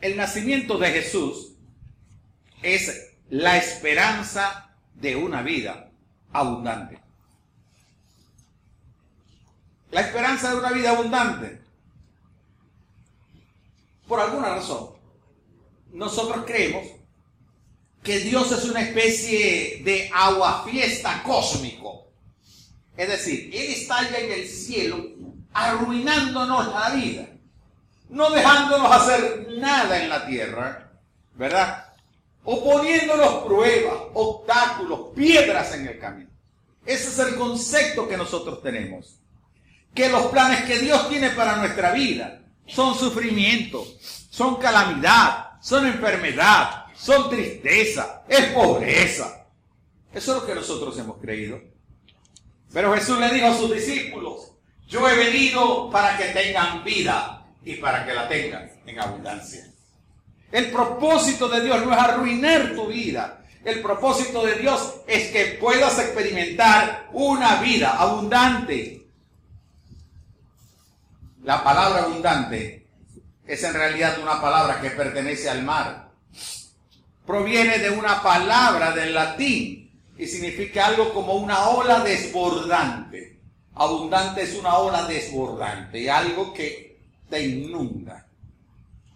El 0.00 0.16
nacimiento 0.16 0.76
de 0.78 0.90
Jesús 0.90 1.54
es 2.62 3.14
la 3.30 3.56
esperanza 3.56 4.74
de 4.94 5.16
una 5.16 5.42
vida 5.42 5.90
abundante. 6.32 7.03
La 9.94 10.00
esperanza 10.00 10.50
de 10.50 10.56
una 10.56 10.72
vida 10.72 10.90
abundante. 10.90 11.60
Por 14.08 14.18
alguna 14.18 14.56
razón, 14.56 14.90
nosotros 15.92 16.44
creemos 16.44 16.84
que 18.02 18.18
Dios 18.18 18.50
es 18.50 18.64
una 18.64 18.80
especie 18.80 19.84
de 19.84 20.10
aguafiesta 20.12 21.22
cósmico. 21.22 22.08
Es 22.96 23.06
decir, 23.06 23.54
Él 23.54 23.70
está 23.70 23.98
allá 23.98 24.18
en 24.18 24.32
el 24.32 24.48
cielo 24.48 25.10
arruinándonos 25.52 26.74
la 26.74 26.90
vida, 26.90 27.28
no 28.08 28.30
dejándonos 28.30 28.90
hacer 28.90 29.46
nada 29.58 30.02
en 30.02 30.08
la 30.08 30.26
tierra, 30.26 30.90
¿verdad? 31.36 31.94
O 32.42 32.64
poniéndonos 32.64 33.44
pruebas, 33.44 33.94
obstáculos, 34.12 35.10
piedras 35.14 35.72
en 35.72 35.86
el 35.86 36.00
camino. 36.00 36.30
Ese 36.84 37.10
es 37.10 37.18
el 37.20 37.36
concepto 37.36 38.08
que 38.08 38.16
nosotros 38.16 38.60
tenemos 38.60 39.20
que 39.94 40.08
los 40.08 40.26
planes 40.26 40.64
que 40.64 40.78
Dios 40.78 41.08
tiene 41.08 41.30
para 41.30 41.56
nuestra 41.56 41.92
vida 41.92 42.40
son 42.66 42.94
sufrimiento, 42.94 43.86
son 44.30 44.56
calamidad, 44.56 45.60
son 45.60 45.86
enfermedad, 45.86 46.86
son 46.94 47.30
tristeza, 47.30 48.24
es 48.28 48.46
pobreza. 48.46 49.46
Eso 50.12 50.36
es 50.36 50.42
lo 50.42 50.46
que 50.46 50.54
nosotros 50.54 50.98
hemos 50.98 51.18
creído. 51.18 51.60
Pero 52.72 52.94
Jesús 52.94 53.18
le 53.18 53.32
dijo 53.32 53.46
a 53.46 53.56
sus 53.56 53.72
discípulos, 53.72 54.52
yo 54.88 55.08
he 55.08 55.16
venido 55.16 55.90
para 55.90 56.16
que 56.16 56.24
tengan 56.26 56.84
vida 56.84 57.46
y 57.64 57.76
para 57.76 58.04
que 58.04 58.12
la 58.12 58.28
tengan 58.28 58.70
en 58.86 59.00
abundancia. 59.00 59.66
El 60.50 60.70
propósito 60.70 61.48
de 61.48 61.62
Dios 61.62 61.84
no 61.84 61.92
es 61.92 61.98
arruinar 61.98 62.74
tu 62.74 62.86
vida. 62.88 63.44
El 63.64 63.80
propósito 63.80 64.44
de 64.44 64.56
Dios 64.56 64.96
es 65.06 65.30
que 65.30 65.56
puedas 65.60 65.98
experimentar 65.98 67.08
una 67.12 67.56
vida 67.56 67.96
abundante, 67.96 69.03
la 71.44 71.62
palabra 71.62 72.04
abundante 72.04 72.86
es 73.46 73.62
en 73.62 73.74
realidad 73.74 74.18
una 74.20 74.40
palabra 74.40 74.80
que 74.80 74.90
pertenece 74.90 75.50
al 75.50 75.62
mar. 75.62 76.08
Proviene 77.26 77.78
de 77.78 77.90
una 77.90 78.22
palabra 78.22 78.92
del 78.92 79.12
latín 79.12 79.90
y 80.16 80.26
significa 80.26 80.86
algo 80.86 81.12
como 81.12 81.34
una 81.34 81.68
ola 81.68 82.00
desbordante. 82.00 83.38
Abundante 83.74 84.42
es 84.42 84.54
una 84.54 84.78
ola 84.78 85.06
desbordante, 85.06 86.10
algo 86.10 86.54
que 86.54 86.98
te 87.28 87.42
inunda, 87.42 88.26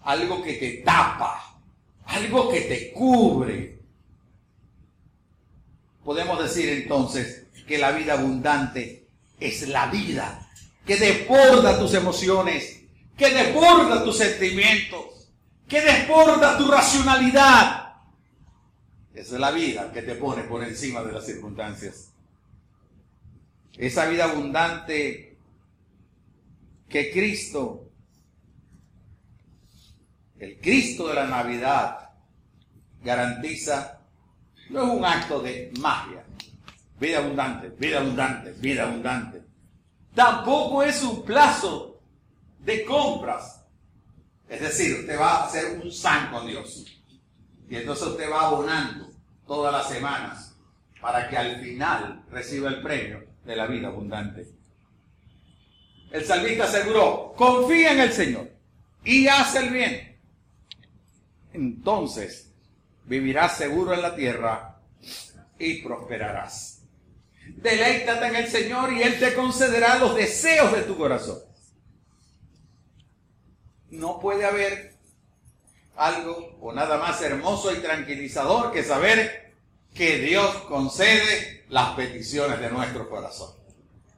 algo 0.03 0.43
que 0.43 0.55
te 0.55 0.83
tapa, 0.85 1.59
algo 2.05 2.51
que 2.51 2.61
te 2.63 2.93
cubre. 2.93 3.79
Podemos 6.05 6.43
decir 6.43 6.69
entonces 6.69 7.47
que 7.67 7.79
la 7.79 7.93
vida 7.93 8.15
abundante 8.15 9.07
es 9.41 9.67
la 9.69 9.87
vida 9.87 10.48
que 10.89 10.97
desborda 10.97 11.79
tus 11.79 11.93
emociones, 11.93 12.83
que 13.15 13.29
desborda 13.29 14.03
tus 14.03 14.17
sentimientos, 14.17 15.31
que 15.69 15.83
desborda 15.83 16.57
tu 16.57 16.67
racionalidad. 16.67 17.93
Esa 19.13 19.35
es 19.35 19.41
la 19.41 19.51
vida 19.51 19.93
que 19.93 20.01
te 20.01 20.15
pone 20.15 20.45
por 20.45 20.65
encima 20.65 21.03
de 21.03 21.13
las 21.13 21.27
circunstancias. 21.27 22.15
Esa 23.77 24.07
vida 24.07 24.25
abundante 24.25 25.37
que 26.89 27.11
Cristo, 27.13 27.91
el 30.39 30.59
Cristo 30.59 31.09
de 31.09 31.15
la 31.17 31.27
Navidad, 31.27 32.13
garantiza, 33.03 34.01
no 34.71 34.85
es 34.85 34.89
un 34.89 35.05
acto 35.05 35.43
de 35.43 35.71
magia. 35.81 36.25
Vida 36.99 37.19
abundante, 37.19 37.69
vida 37.79 37.99
abundante, 37.99 38.53
vida 38.53 38.85
abundante. 38.85 39.48
Tampoco 40.19 40.83
es 40.83 41.01
un 41.05 41.25
plazo 41.25 42.01
de 42.59 42.85
compras. 42.85 43.65
Es 44.49 44.61
decir, 44.61 44.99
usted 44.99 45.17
va 45.17 45.37
a 45.37 45.47
hacer 45.47 45.79
un 45.81 45.93
san 45.93 46.33
con 46.33 46.45
Dios. 46.45 46.85
Y 47.71 47.77
entonces 47.77 48.09
usted 48.09 48.29
va 48.29 48.49
abonando 48.49 49.11
todas 49.47 49.73
las 49.73 49.89
semanas 49.89 50.57
para 51.01 51.29
que 51.29 51.37
al 51.37 51.61
final 51.61 52.25
reciba 52.33 52.69
el 52.69 52.83
premio 52.83 53.29
de 53.45 53.55
la 53.55 53.69
vida 53.69 53.87
abundante. 53.87 54.49
El 56.11 56.25
salmista 56.25 56.65
aseguró, 56.65 57.33
confía 57.37 57.93
en 57.93 58.01
el 58.01 58.13
Señor 58.13 58.51
y 59.05 59.29
hace 59.29 59.59
el 59.61 59.71
bien. 59.71 60.21
Entonces 61.53 62.53
vivirás 63.05 63.57
seguro 63.57 63.95
en 63.95 64.03
la 64.03 64.17
tierra 64.17 64.81
y 65.61 65.81
prosperarás. 65.81 66.78
Deleítate 67.57 68.27
en 68.27 68.37
el 68.37 68.49
Señor 68.49 68.93
y 68.93 69.03
Él 69.03 69.19
te 69.19 69.35
concederá 69.35 69.99
los 69.99 70.15
deseos 70.15 70.73
de 70.73 70.83
tu 70.83 70.97
corazón. 70.97 71.39
No 73.91 74.21
puede 74.21 74.45
haber 74.45 74.95
algo 75.97 76.57
o 76.61 76.73
nada 76.73 76.99
más 76.99 77.21
hermoso 77.23 77.75
y 77.75 77.79
tranquilizador 77.79 78.73
que 78.73 78.85
saber 78.85 79.55
que 79.95 80.19
Dios 80.19 80.55
concede 80.69 81.65
las 81.69 81.95
peticiones 81.97 82.61
de 82.61 82.71
nuestro 82.71 83.09
corazón. 83.09 83.55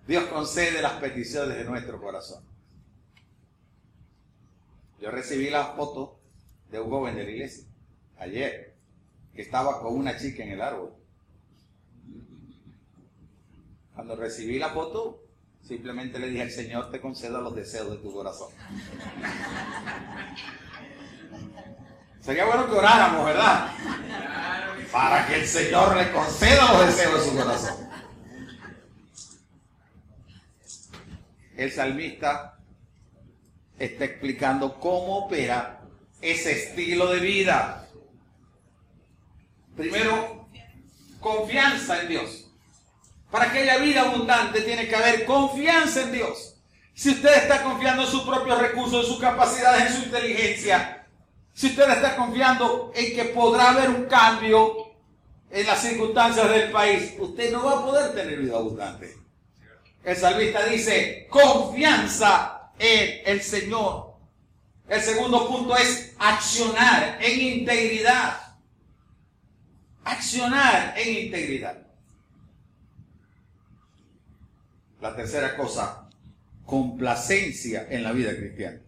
Dios 0.07 0.25
concede 0.25 0.83
las 0.83 0.95
peticiones 0.95 1.57
de 1.57 1.65
nuestro 1.65 2.01
corazón. 2.01 2.45
Yo 5.01 5.11
recibí 5.11 5.49
la 5.49 5.67
foto 5.67 6.19
de 6.71 6.81
un 6.81 6.91
joven 6.91 7.17
de 7.17 7.25
la 7.25 7.31
iglesia 7.31 7.65
ayer, 8.19 8.75
que 9.35 9.43
estaba 9.43 9.81
con 9.81 9.97
una 9.97 10.19
chica 10.19 10.43
en 10.43 10.51
el 10.51 10.61
árbol. 10.61 10.93
Cuando 14.01 14.17
recibí 14.17 14.59
la 14.59 14.71
foto, 14.71 15.27
simplemente 15.63 16.19
le 16.19 16.31
dije 16.31 16.41
al 16.41 16.51
Señor, 16.51 16.91
te 16.91 17.03
conceda 17.03 17.39
los 17.39 17.55
deseos 17.55 17.91
de 17.91 17.97
tu 17.99 18.11
corazón. 18.11 18.49
Sería 22.23 22.47
bueno 22.47 22.67
que 22.67 22.77
oráramos, 22.77 23.27
¿verdad? 23.27 23.71
Para 24.91 25.27
que 25.27 25.35
el 25.43 25.47
Señor 25.47 25.95
le 25.95 26.11
conceda 26.13 26.73
los 26.73 26.87
deseos 26.87 27.13
de 27.13 27.31
su 27.31 27.37
corazón. 27.37 27.91
El 31.59 31.71
salmista 31.71 32.59
está 33.79 34.07
explicando 34.07 34.81
cómo 34.81 35.27
opera 35.27 35.83
ese 36.23 36.53
estilo 36.53 37.11
de 37.11 37.21
vida. 37.21 37.87
Primero, 39.77 40.49
confianza 41.21 42.01
en 42.01 42.09
Dios. 42.09 42.50
Para 43.31 43.53
que 43.53 43.61
haya 43.61 43.79
vida 43.79 44.03
abundante 44.03 44.63
tiene 44.63 44.89
que 44.89 44.97
haber 44.97 45.25
confianza 45.25 46.03
en 46.03 46.13
Dios. 46.13 46.57
Si 46.95 47.11
usted 47.11 47.35
está 47.35 47.63
confiando 47.63 48.03
en 48.03 48.09
sus 48.09 48.23
propios 48.23 48.61
recursos, 48.61 49.05
en 49.05 49.13
sus 49.13 49.21
capacidades, 49.21 49.91
en 49.91 49.97
su 49.97 50.03
inteligencia, 50.05 51.07
si 51.55 51.69
usted 51.69 51.89
está 51.91 52.17
confiando 52.17 52.93
en 52.95 53.15
que 53.15 53.25
podrá 53.27 53.71
haber 53.71 53.91
un 53.91 54.05
cambio 54.05 54.93
en 55.51 55.67
las 55.67 55.81
circunstancias 55.81 56.51
del 56.51 56.71
país, 56.71 57.15
usted 57.19 57.53
no 57.53 57.65
va 57.65 57.73
a 57.73 57.85
poder 57.85 58.15
tener 58.15 58.39
vida 58.39 58.57
abundante. 58.57 59.17
El 60.03 60.17
salmista 60.17 60.65
dice, 60.65 61.27
confianza 61.31 62.71
en 62.79 63.23
el 63.27 63.43
Señor. 63.43 64.15
El 64.89 65.01
segundo 65.01 65.47
punto 65.47 65.77
es 65.77 66.15
accionar 66.19 67.19
en 67.21 67.41
integridad. 67.41 68.41
Accionar 70.05 70.95
en 70.97 71.27
integridad. 71.27 71.90
La 75.01 75.17
tercera 75.17 75.57
cosa, 75.57 76.09
complacencia 76.65 77.87
en 77.91 78.03
la 78.03 78.13
vida 78.13 78.37
cristiana. 78.37 78.81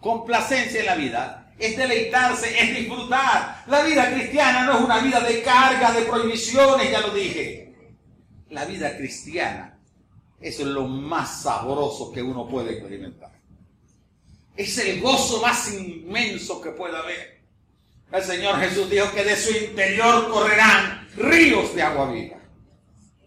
Complacencia 0.00 0.80
en 0.80 0.86
la 0.86 0.94
vida 0.96 1.52
es 1.58 1.76
deleitarse, 1.76 2.58
es 2.58 2.76
disfrutar. 2.76 3.64
La 3.66 3.82
vida 3.82 4.12
cristiana 4.12 4.64
no 4.64 4.78
es 4.78 4.84
una 4.84 4.98
vida 4.98 5.20
de 5.20 5.42
carga, 5.42 5.92
de 5.92 6.02
prohibiciones, 6.02 6.90
ya 6.90 7.00
lo 7.00 7.10
dije. 7.10 7.74
La 8.50 8.64
vida 8.64 8.96
cristiana 8.96 9.78
es 10.40 10.60
lo 10.60 10.86
más 10.86 11.42
sabroso 11.42 12.12
que 12.12 12.22
uno 12.22 12.48
puede 12.48 12.72
experimentar. 12.72 13.32
Es 14.56 14.76
el 14.78 15.00
gozo 15.00 15.40
más 15.40 15.72
inmenso 15.72 16.60
que 16.60 16.70
pueda 16.70 16.98
haber. 16.98 17.40
El 18.12 18.22
Señor 18.22 18.60
Jesús 18.60 18.90
dijo 18.90 19.10
que 19.12 19.24
de 19.24 19.36
su 19.36 19.50
interior 19.56 20.30
correrán 20.30 21.08
ríos 21.16 21.74
de 21.74 21.82
agua 21.82 22.12
viva. 22.12 22.43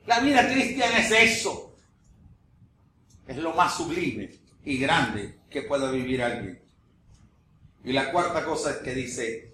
La 0.08 0.22
vida 0.22 0.48
cristiana 0.50 1.00
es 1.00 1.12
eso. 1.12 1.76
Es 3.28 3.36
lo 3.36 3.54
más 3.54 3.76
sublime 3.76 4.32
y 4.64 4.78
grande 4.78 5.40
que 5.50 5.64
pueda 5.64 5.92
vivir 5.92 6.24
alguien. 6.24 6.62
Y 7.84 7.92
la 7.92 8.10
cuarta 8.12 8.46
cosa 8.46 8.72
es 8.72 8.78
que 8.78 8.96
dice, 8.96 9.54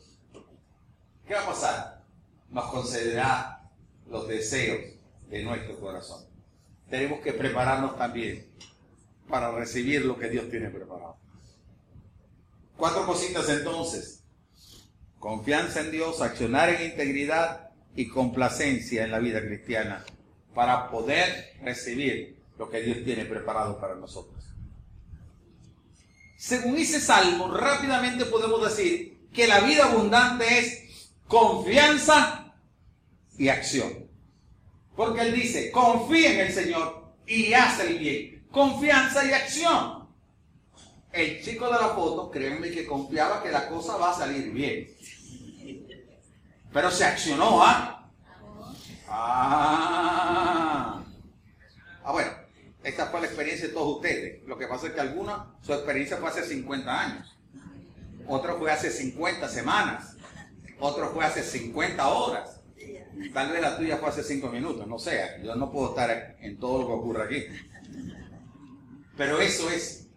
¿qué 1.27 1.33
va 1.33 1.41
a 1.41 1.45
pasar? 1.47 2.03
Nos 2.49 2.65
concederá 2.65 3.67
los 4.07 4.27
deseos 4.27 4.93
de 5.27 5.43
nuestro 5.43 5.79
corazón. 5.79 6.23
Tenemos 6.87 7.21
que 7.21 7.33
prepararnos 7.33 7.97
también 7.97 8.47
para 9.27 9.51
recibir 9.51 10.05
lo 10.05 10.19
que 10.19 10.29
Dios 10.29 10.51
tiene 10.51 10.69
preparado. 10.69 11.17
Cuatro 12.77 13.07
cositas 13.07 13.49
entonces. 13.49 14.23
Confianza 15.17 15.81
en 15.81 15.89
Dios, 15.89 16.21
accionar 16.21 16.69
en 16.69 16.91
integridad 16.91 17.71
y 17.95 18.07
complacencia 18.07 19.03
en 19.03 19.11
la 19.11 19.19
vida 19.19 19.41
cristiana 19.41 20.05
para 20.53 20.89
poder 20.89 21.53
recibir 21.61 22.37
lo 22.57 22.69
que 22.69 22.81
Dios 22.81 23.03
tiene 23.03 23.25
preparado 23.25 23.79
para 23.79 23.95
nosotros. 23.95 24.43
Según 26.37 26.77
ese 26.77 26.99
salmo, 26.99 27.49
rápidamente 27.55 28.25
podemos 28.25 28.63
decir 28.63 29.27
que 29.33 29.47
la 29.47 29.61
vida 29.61 29.85
abundante 29.85 30.59
es 30.59 31.09
confianza 31.27 32.53
y 33.37 33.47
acción. 33.47 34.09
Porque 34.95 35.21
Él 35.21 35.33
dice, 35.33 35.71
confía 35.71 36.33
en 36.33 36.39
el 36.41 36.53
Señor 36.53 37.13
y 37.25 37.53
hace 37.53 37.87
el 37.87 37.97
bien. 37.97 38.45
Confianza 38.51 39.25
y 39.25 39.31
acción. 39.31 40.07
El 41.11 41.43
chico 41.43 41.65
de 41.65 41.71
la 41.73 41.89
foto, 41.89 42.29
créanme 42.29 42.71
que 42.71 42.85
confiaba 42.85 43.41
que 43.41 43.49
la 43.49 43.67
cosa 43.69 43.97
va 43.97 44.11
a 44.11 44.17
salir 44.17 44.51
bien. 44.51 44.89
Pero 46.71 46.91
se 46.91 47.05
accionó, 47.05 47.63
¿ah? 47.63 48.02
Ah. 49.15 51.03
Ah, 52.03 52.11
bueno, 52.11 52.31
esta 52.83 53.05
fue 53.07 53.21
la 53.21 53.27
experiencia 53.27 53.67
de 53.67 53.73
todos 53.73 53.97
ustedes. 53.97 54.43
Lo 54.47 54.57
que 54.57 54.65
pasa 54.67 54.87
es 54.87 54.93
que 54.93 55.01
alguna, 55.01 55.53
su 55.61 55.71
experiencia 55.71 56.17
fue 56.17 56.29
hace 56.29 56.43
50 56.43 56.99
años. 56.99 57.37
Otro 58.27 58.57
fue 58.57 58.71
hace 58.71 58.89
50 58.89 59.47
semanas. 59.49 60.15
Otro 60.79 61.11
fue 61.11 61.23
hace 61.23 61.43
50 61.43 62.07
horas. 62.07 62.59
Tal 63.33 63.51
vez 63.51 63.61
la 63.61 63.77
tuya 63.77 63.97
fue 63.97 64.09
hace 64.09 64.23
5 64.23 64.49
minutos, 64.49 64.87
no 64.87 64.97
sé. 64.97 65.39
Yo 65.43 65.55
no 65.55 65.71
puedo 65.71 65.89
estar 65.89 66.35
en 66.39 66.59
todo 66.59 66.81
lo 66.81 66.87
que 66.87 66.93
ocurre 66.93 67.23
aquí. 67.23 67.45
Pero 69.15 69.39
eso 69.39 69.69
es 69.69 70.07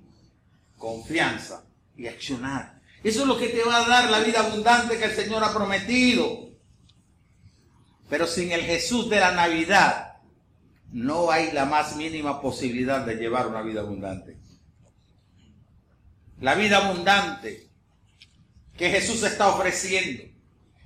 confianza 0.78 1.66
y 1.96 2.06
accionar. 2.06 2.80
Eso 3.04 3.20
es 3.20 3.26
lo 3.26 3.36
que 3.36 3.48
te 3.48 3.62
va 3.62 3.84
a 3.84 3.88
dar 3.88 4.10
la 4.10 4.20
vida 4.20 4.40
abundante 4.40 4.96
que 4.96 5.04
el 5.04 5.12
Señor 5.12 5.44
ha 5.44 5.52
prometido. 5.52 6.45
Pero 8.08 8.26
sin 8.26 8.52
el 8.52 8.62
Jesús 8.62 9.10
de 9.10 9.20
la 9.20 9.32
Navidad 9.32 10.16
no 10.92 11.30
hay 11.30 11.52
la 11.52 11.64
más 11.64 11.96
mínima 11.96 12.40
posibilidad 12.40 13.04
de 13.04 13.16
llevar 13.16 13.48
una 13.48 13.62
vida 13.62 13.80
abundante. 13.80 14.36
La 16.40 16.54
vida 16.54 16.78
abundante 16.78 17.68
que 18.76 18.90
Jesús 18.90 19.22
está 19.22 19.48
ofreciendo 19.48 20.24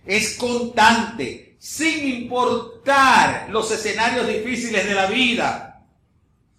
es 0.06 0.36
constante, 0.36 1.56
sin 1.58 2.22
importar 2.22 3.48
los 3.50 3.70
escenarios 3.70 4.26
difíciles 4.26 4.86
de 4.86 4.94
la 4.94 5.06
vida, 5.06 5.84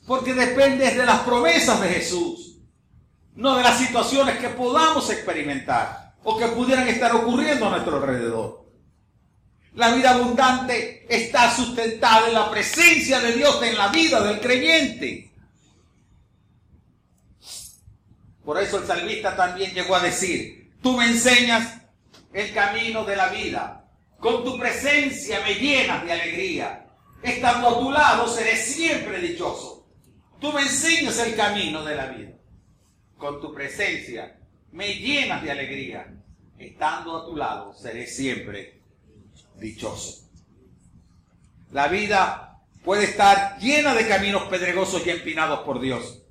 porque 0.05 0.33
depende 0.33 0.91
de 0.91 1.05
las 1.05 1.21
promesas 1.21 1.81
de 1.81 1.89
Jesús, 1.89 2.57
no 3.35 3.55
de 3.55 3.63
las 3.63 3.79
situaciones 3.79 4.37
que 4.37 4.49
podamos 4.49 5.09
experimentar 5.09 6.13
o 6.23 6.37
que 6.37 6.47
pudieran 6.47 6.87
estar 6.87 7.15
ocurriendo 7.15 7.67
a 7.67 7.71
nuestro 7.71 7.97
alrededor. 7.97 8.60
La 9.73 9.93
vida 9.93 10.11
abundante 10.11 11.05
está 11.07 11.55
sustentada 11.55 12.27
en 12.27 12.33
la 12.33 12.51
presencia 12.51 13.21
de 13.21 13.33
Dios 13.33 13.61
en 13.63 13.77
la 13.77 13.87
vida 13.87 14.21
del 14.21 14.41
creyente. 14.41 15.31
Por 18.43 18.59
eso 18.59 18.79
el 18.79 18.87
salmista 18.87 19.35
también 19.35 19.73
llegó 19.73 19.95
a 19.95 20.01
decir, 20.01 20.73
tú 20.81 20.97
me 20.97 21.05
enseñas 21.05 21.79
el 22.33 22.53
camino 22.53 23.05
de 23.05 23.15
la 23.15 23.29
vida, 23.29 23.85
con 24.19 24.43
tu 24.43 24.57
presencia 24.59 25.39
me 25.41 25.55
llenas 25.55 26.03
de 26.03 26.11
alegría, 26.11 26.87
estando 27.23 27.69
a 27.69 27.79
tu 27.79 27.91
lado 27.91 28.27
seré 28.27 28.57
siempre 28.57 29.19
dichoso. 29.19 29.87
Tú 30.41 30.51
me 30.51 30.63
enseñas 30.63 31.17
el 31.19 31.35
camino 31.35 31.83
de 31.83 31.95
la 31.95 32.07
vida, 32.07 32.33
con 33.17 33.39
tu 33.39 33.53
presencia 33.53 34.37
me 34.71 34.95
llenas 34.95 35.43
de 35.43 35.51
alegría, 35.51 36.13
estando 36.57 37.17
a 37.17 37.25
tu 37.25 37.37
lado 37.37 37.73
seré 37.73 38.05
siempre 38.05 38.80
dichoso. 39.61 40.27
La 41.71 41.87
vida 41.87 42.59
puede 42.83 43.05
estar 43.05 43.57
llena 43.59 43.93
de 43.93 44.07
caminos 44.07 44.43
pedregosos 44.43 45.05
y 45.05 45.11
empinados 45.11 45.61
por 45.61 45.79
Dios. 45.79 46.23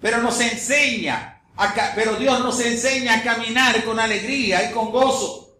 Pero 0.00 0.22
nos 0.22 0.40
enseña, 0.40 1.42
a, 1.56 1.92
pero 1.94 2.16
Dios 2.16 2.40
nos 2.40 2.58
enseña 2.60 3.16
a 3.16 3.22
caminar 3.22 3.84
con 3.84 3.98
alegría 3.98 4.70
y 4.70 4.72
con 4.72 4.90
gozo. 4.90 5.58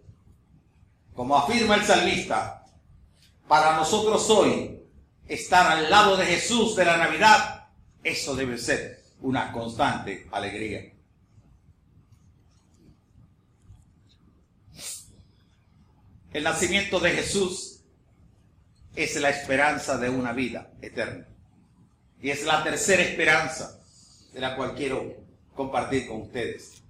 Como 1.15 1.37
afirma 1.37 1.75
el 1.75 1.85
salmista, 1.85 2.65
para 3.47 3.77
nosotros 3.77 4.29
hoy 4.31 4.81
estar 5.29 5.67
al 5.67 5.91
lado 5.91 6.17
de 6.17 6.27
Jesús 6.27 6.75
de 6.77 6.85
la 6.85 6.97
Navidad, 6.97 7.69
eso 8.03 8.35
debe 8.35 8.57
ser 8.59 9.03
una 9.21 9.53
constante 9.53 10.29
alegría. 10.33 10.94
El 16.35 16.42
nacimiento 16.42 16.99
de 16.99 17.12
Jesús 17.12 17.81
es 18.97 19.14
la 19.20 19.31
esperanza 19.31 19.97
de 19.99 20.11
una 20.11 20.33
vida 20.33 20.73
eterna. 20.83 21.29
Y 22.20 22.31
es 22.31 22.44
la 22.44 22.64
tercera 22.64 23.03
esperanza 23.03 23.79
de 24.33 24.40
la 24.40 24.57
cual 24.57 24.75
quiero 24.75 25.14
compartir 25.55 26.09
con 26.09 26.23
ustedes. 26.23 26.83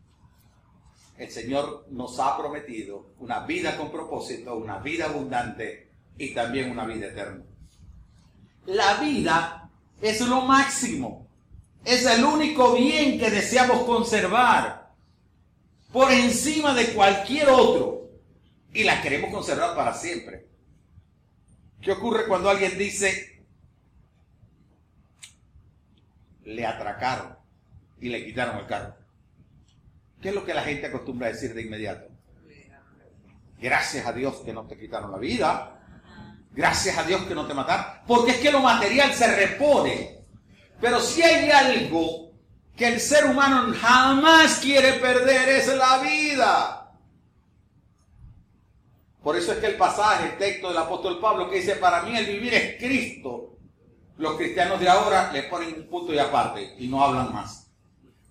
El 1.18 1.30
Señor 1.30 1.86
nos 1.90 2.18
ha 2.20 2.38
prometido 2.38 3.10
una 3.18 3.40
vida 3.40 3.76
con 3.76 3.92
propósito, 3.92 4.56
una 4.56 4.78
vida 4.78 5.04
abundante 5.04 5.90
y 6.16 6.32
también 6.32 6.70
una 6.70 6.86
vida 6.86 7.08
eterna. 7.08 7.44
La 8.64 8.94
vida 8.94 9.70
es 10.00 10.22
lo 10.22 10.40
máximo, 10.40 11.28
es 11.84 12.06
el 12.06 12.24
único 12.24 12.72
bien 12.72 13.18
que 13.18 13.30
deseamos 13.30 13.84
conservar 13.84 14.94
por 15.92 16.10
encima 16.10 16.72
de 16.72 16.94
cualquier 16.94 17.50
otro 17.50 17.93
y 18.74 18.82
la 18.82 19.00
queremos 19.00 19.30
conservar 19.30 19.74
para 19.74 19.94
siempre. 19.94 20.46
¿Qué 21.80 21.92
ocurre 21.92 22.26
cuando 22.26 22.50
alguien 22.50 22.76
dice, 22.76 23.46
le 26.42 26.66
atracaron 26.66 27.38
y 28.00 28.08
le 28.08 28.24
quitaron 28.24 28.58
el 28.58 28.66
carro? 28.66 28.96
¿Qué 30.20 30.30
es 30.30 30.34
lo 30.34 30.44
que 30.44 30.54
la 30.54 30.62
gente 30.62 30.86
acostumbra 30.86 31.28
a 31.28 31.32
decir 31.32 31.54
de 31.54 31.62
inmediato? 31.62 32.08
Gracias 33.60 34.04
a 34.06 34.12
Dios 34.12 34.42
que 34.44 34.52
no 34.52 34.66
te 34.66 34.76
quitaron 34.76 35.12
la 35.12 35.18
vida. 35.18 35.80
Gracias 36.50 36.98
a 36.98 37.04
Dios 37.04 37.22
que 37.22 37.34
no 37.34 37.46
te 37.46 37.54
mataron. 37.54 37.86
Porque 38.06 38.32
es 38.32 38.38
que 38.38 38.50
lo 38.50 38.60
material 38.60 39.12
se 39.14 39.34
repone. 39.34 40.24
Pero 40.80 41.00
si 41.00 41.22
hay 41.22 41.50
algo 41.50 42.32
que 42.76 42.88
el 42.88 43.00
ser 43.00 43.26
humano 43.26 43.72
jamás 43.80 44.58
quiere 44.58 44.94
perder 44.94 45.48
es 45.48 45.68
la 45.68 45.98
vida. 45.98 46.83
Por 49.24 49.38
eso 49.38 49.52
es 49.52 49.58
que 49.58 49.68
el 49.68 49.76
pasaje, 49.76 50.26
el 50.26 50.36
texto 50.36 50.68
del 50.68 50.76
apóstol 50.76 51.18
Pablo 51.18 51.48
que 51.48 51.56
dice, 51.56 51.76
para 51.76 52.02
mí 52.02 52.14
el 52.14 52.26
vivir 52.26 52.52
es 52.52 52.76
Cristo, 52.76 53.56
los 54.18 54.36
cristianos 54.36 54.78
de 54.78 54.86
ahora 54.86 55.32
le 55.32 55.44
ponen 55.44 55.74
un 55.74 55.88
punto 55.88 56.12
y 56.12 56.18
aparte 56.18 56.74
y 56.78 56.88
no 56.88 57.02
hablan 57.02 57.32
más. 57.32 57.70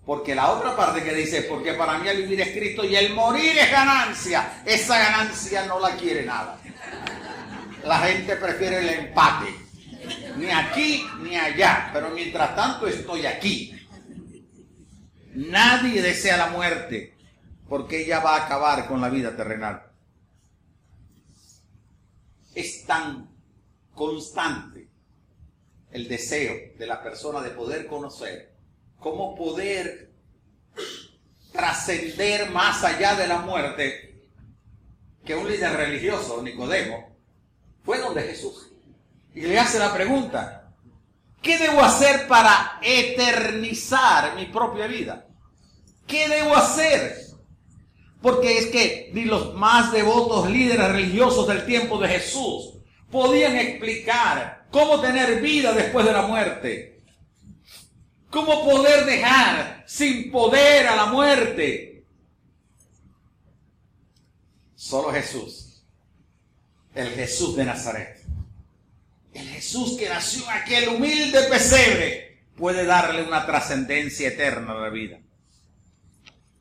Porque 0.06 0.36
la 0.36 0.52
otra 0.52 0.76
parte 0.76 1.02
que 1.02 1.12
dice, 1.12 1.42
porque 1.42 1.74
para 1.74 1.98
mí 1.98 2.06
el 2.06 2.18
vivir 2.18 2.42
es 2.42 2.50
Cristo 2.52 2.84
y 2.84 2.94
el 2.94 3.12
morir 3.12 3.58
es 3.58 3.72
ganancia, 3.72 4.62
esa 4.64 4.96
ganancia 4.96 5.66
no 5.66 5.80
la 5.80 5.96
quiere 5.96 6.24
nada. 6.24 6.60
La 7.82 7.98
gente 7.98 8.36
prefiere 8.36 8.78
el 8.78 8.88
empate. 8.88 9.46
Ni 10.36 10.48
aquí 10.48 11.04
ni 11.22 11.34
allá, 11.34 11.90
pero 11.92 12.10
mientras 12.10 12.54
tanto 12.54 12.86
estoy 12.86 13.26
aquí. 13.26 13.74
Nadie 15.34 16.00
desea 16.00 16.36
la 16.36 16.46
muerte, 16.48 17.16
porque 17.68 18.04
ella 18.04 18.20
va 18.20 18.36
a 18.36 18.44
acabar 18.44 18.86
con 18.86 19.00
la 19.00 19.08
vida 19.08 19.34
terrenal 19.34 19.93
es 22.54 22.84
tan 22.86 23.30
constante 23.94 24.88
el 25.90 26.08
deseo 26.08 26.54
de 26.76 26.86
la 26.86 27.02
persona 27.02 27.40
de 27.40 27.50
poder 27.50 27.86
conocer, 27.86 28.54
cómo 28.98 29.34
poder 29.36 30.10
trascender 31.52 32.50
más 32.50 32.82
allá 32.82 33.14
de 33.14 33.28
la 33.28 33.38
muerte, 33.38 34.22
que 35.24 35.34
un 35.34 35.48
líder 35.48 35.72
religioso, 35.76 36.42
Nicodemo, 36.42 37.16
fue 37.84 37.98
donde 37.98 38.22
Jesús 38.22 38.72
y 39.34 39.42
le 39.42 39.58
hace 39.58 39.78
la 39.78 39.92
pregunta, 39.92 40.72
¿qué 41.42 41.58
debo 41.58 41.82
hacer 41.82 42.26
para 42.28 42.78
eternizar 42.82 44.36
mi 44.36 44.46
propia 44.46 44.86
vida? 44.86 45.26
¿Qué 46.06 46.28
debo 46.28 46.54
hacer? 46.56 47.18
Porque 48.24 48.56
es 48.56 48.66
que 48.68 49.10
ni 49.12 49.26
los 49.26 49.52
más 49.52 49.92
devotos 49.92 50.48
líderes 50.48 50.88
religiosos 50.92 51.46
del 51.46 51.66
tiempo 51.66 51.98
de 51.98 52.08
Jesús 52.08 52.72
podían 53.10 53.54
explicar 53.54 54.66
cómo 54.70 54.98
tener 54.98 55.42
vida 55.42 55.74
después 55.74 56.06
de 56.06 56.12
la 56.14 56.22
muerte. 56.22 57.02
Cómo 58.30 58.64
poder 58.64 59.04
dejar 59.04 59.84
sin 59.86 60.30
poder 60.30 60.86
a 60.86 60.96
la 60.96 61.04
muerte. 61.04 62.06
Solo 64.74 65.12
Jesús, 65.12 65.84
el 66.94 67.10
Jesús 67.10 67.54
de 67.56 67.64
Nazaret, 67.66 68.24
el 69.34 69.48
Jesús 69.50 69.98
que 69.98 70.08
nació 70.08 70.48
aquel 70.48 70.88
humilde 70.88 71.42
pesebre, 71.42 72.40
puede 72.56 72.86
darle 72.86 73.22
una 73.22 73.44
trascendencia 73.44 74.28
eterna 74.28 74.72
a 74.72 74.80
la 74.80 74.88
vida. 74.88 75.20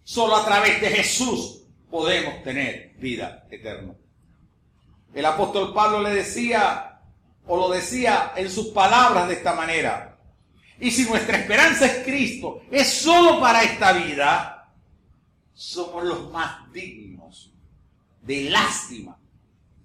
Solo 0.03 0.35
a 0.35 0.45
través 0.45 0.81
de 0.81 0.89
Jesús 0.89 1.61
podemos 1.89 2.43
tener 2.43 2.93
vida 2.97 3.47
eterna. 3.49 3.93
El 5.13 5.25
apóstol 5.25 5.73
Pablo 5.73 6.01
le 6.01 6.09
decía, 6.09 6.99
o 7.45 7.57
lo 7.57 7.69
decía 7.69 8.33
en 8.35 8.49
sus 8.49 8.67
palabras 8.67 9.27
de 9.27 9.35
esta 9.35 9.53
manera, 9.53 10.17
y 10.79 10.91
si 10.91 11.05
nuestra 11.05 11.37
esperanza 11.37 11.85
es 11.85 12.03
Cristo, 12.03 12.63
es 12.71 12.87
solo 12.89 13.39
para 13.39 13.63
esta 13.63 13.93
vida, 13.93 14.73
somos 15.53 16.03
los 16.03 16.31
más 16.31 16.71
dignos 16.73 17.53
de 18.21 18.49
lástima 18.49 19.17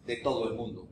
de 0.07 0.17
todo 0.17 0.49
el 0.49 0.55
mundo. 0.55 0.89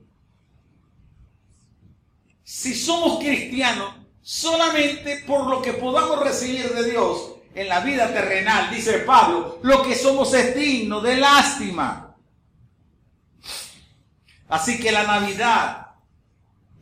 Si 2.43 2.75
somos 2.75 3.19
cristianos, 3.19 3.95
solamente 4.21 5.23
por 5.25 5.47
lo 5.47 5.61
que 5.61 5.73
podamos 5.73 6.19
recibir 6.19 6.69
de 6.73 6.91
Dios, 6.91 7.36
en 7.57 7.67
la 7.67 7.79
vida 7.79 8.13
terrenal, 8.13 8.69
dice 8.69 8.99
Pablo, 8.99 9.57
lo 9.63 9.81
que 9.81 9.95
somos 9.95 10.31
es 10.35 10.55
digno 10.55 11.01
de 11.01 11.17
lástima. 11.17 12.15
Así 14.47 14.79
que 14.79 14.91
la 14.91 15.03
Navidad 15.03 15.87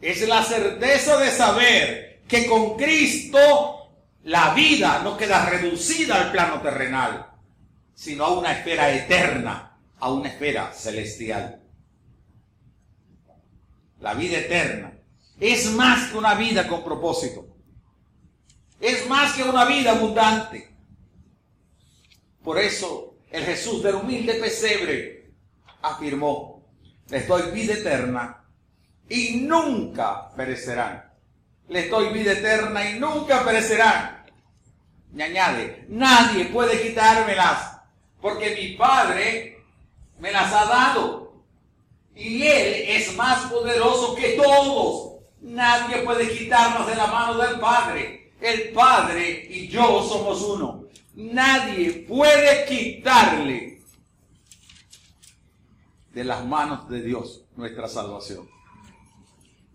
es 0.01 0.27
la 0.27 0.43
certeza 0.43 1.15
de 1.15 1.31
saber 1.31 2.23
que 2.27 2.45
con 2.45 2.75
Cristo 2.75 3.93
la 4.23 4.53
vida 4.53 4.99
no 5.01 5.15
queda 5.15 5.45
reducida 5.45 6.15
al 6.15 6.31
plano 6.33 6.61
terrenal, 6.61 7.25
sino 7.93 8.25
a 8.25 8.37
una 8.37 8.51
esfera 8.51 8.91
eterna, 8.91 9.77
a 9.97 10.11
una 10.11 10.27
esfera 10.27 10.73
celestial. 10.73 11.63
La 14.01 14.13
vida 14.13 14.39
eterna 14.39 14.91
es 15.39 15.71
más 15.71 16.11
que 16.11 16.17
una 16.17 16.35
vida 16.35 16.67
con 16.67 16.83
propósito. 16.83 17.44
Es 18.85 19.07
más 19.07 19.33
que 19.33 19.41
una 19.41 19.65
vida 19.65 19.93
abundante. 19.93 20.71
Por 22.43 22.59
eso 22.59 23.15
el 23.31 23.43
Jesús 23.43 23.81
del 23.81 23.95
humilde 23.95 24.35
pesebre 24.35 25.31
afirmó, 25.81 26.63
les 27.09 27.27
doy 27.27 27.49
vida 27.49 27.73
eterna 27.73 28.45
y 29.09 29.37
nunca 29.37 30.29
perecerán. 30.35 31.03
Les 31.67 31.89
doy 31.89 32.13
vida 32.13 32.33
eterna 32.33 32.87
y 32.87 32.99
nunca 32.99 33.43
perecerán. 33.43 34.23
Y 35.15 35.19
añade, 35.19 35.87
nadie 35.89 36.45
puede 36.45 36.79
quitármelas, 36.79 37.79
porque 38.21 38.53
mi 38.53 38.77
Padre 38.77 39.63
me 40.19 40.31
las 40.31 40.53
ha 40.53 40.65
dado. 40.65 41.43
Y 42.13 42.43
Él 42.43 42.85
es 42.89 43.15
más 43.15 43.49
poderoso 43.49 44.13
que 44.13 44.33
todos. 44.33 45.23
Nadie 45.41 46.03
puede 46.03 46.29
quitarnos 46.37 46.85
de 46.85 46.95
la 46.95 47.07
mano 47.07 47.39
del 47.39 47.59
Padre. 47.59 48.24
El 48.45 48.69
Padre 48.73 49.47
y 49.49 49.67
yo 49.67 50.07
somos 50.07 50.39
uno. 50.43 50.85
Nadie 51.15 52.05
puede 52.07 52.65
quitarle 52.67 53.81
de 56.13 56.23
las 56.23 56.45
manos 56.45 56.87
de 56.87 57.01
Dios 57.01 57.41
nuestra 57.55 57.87
salvación, 57.87 58.47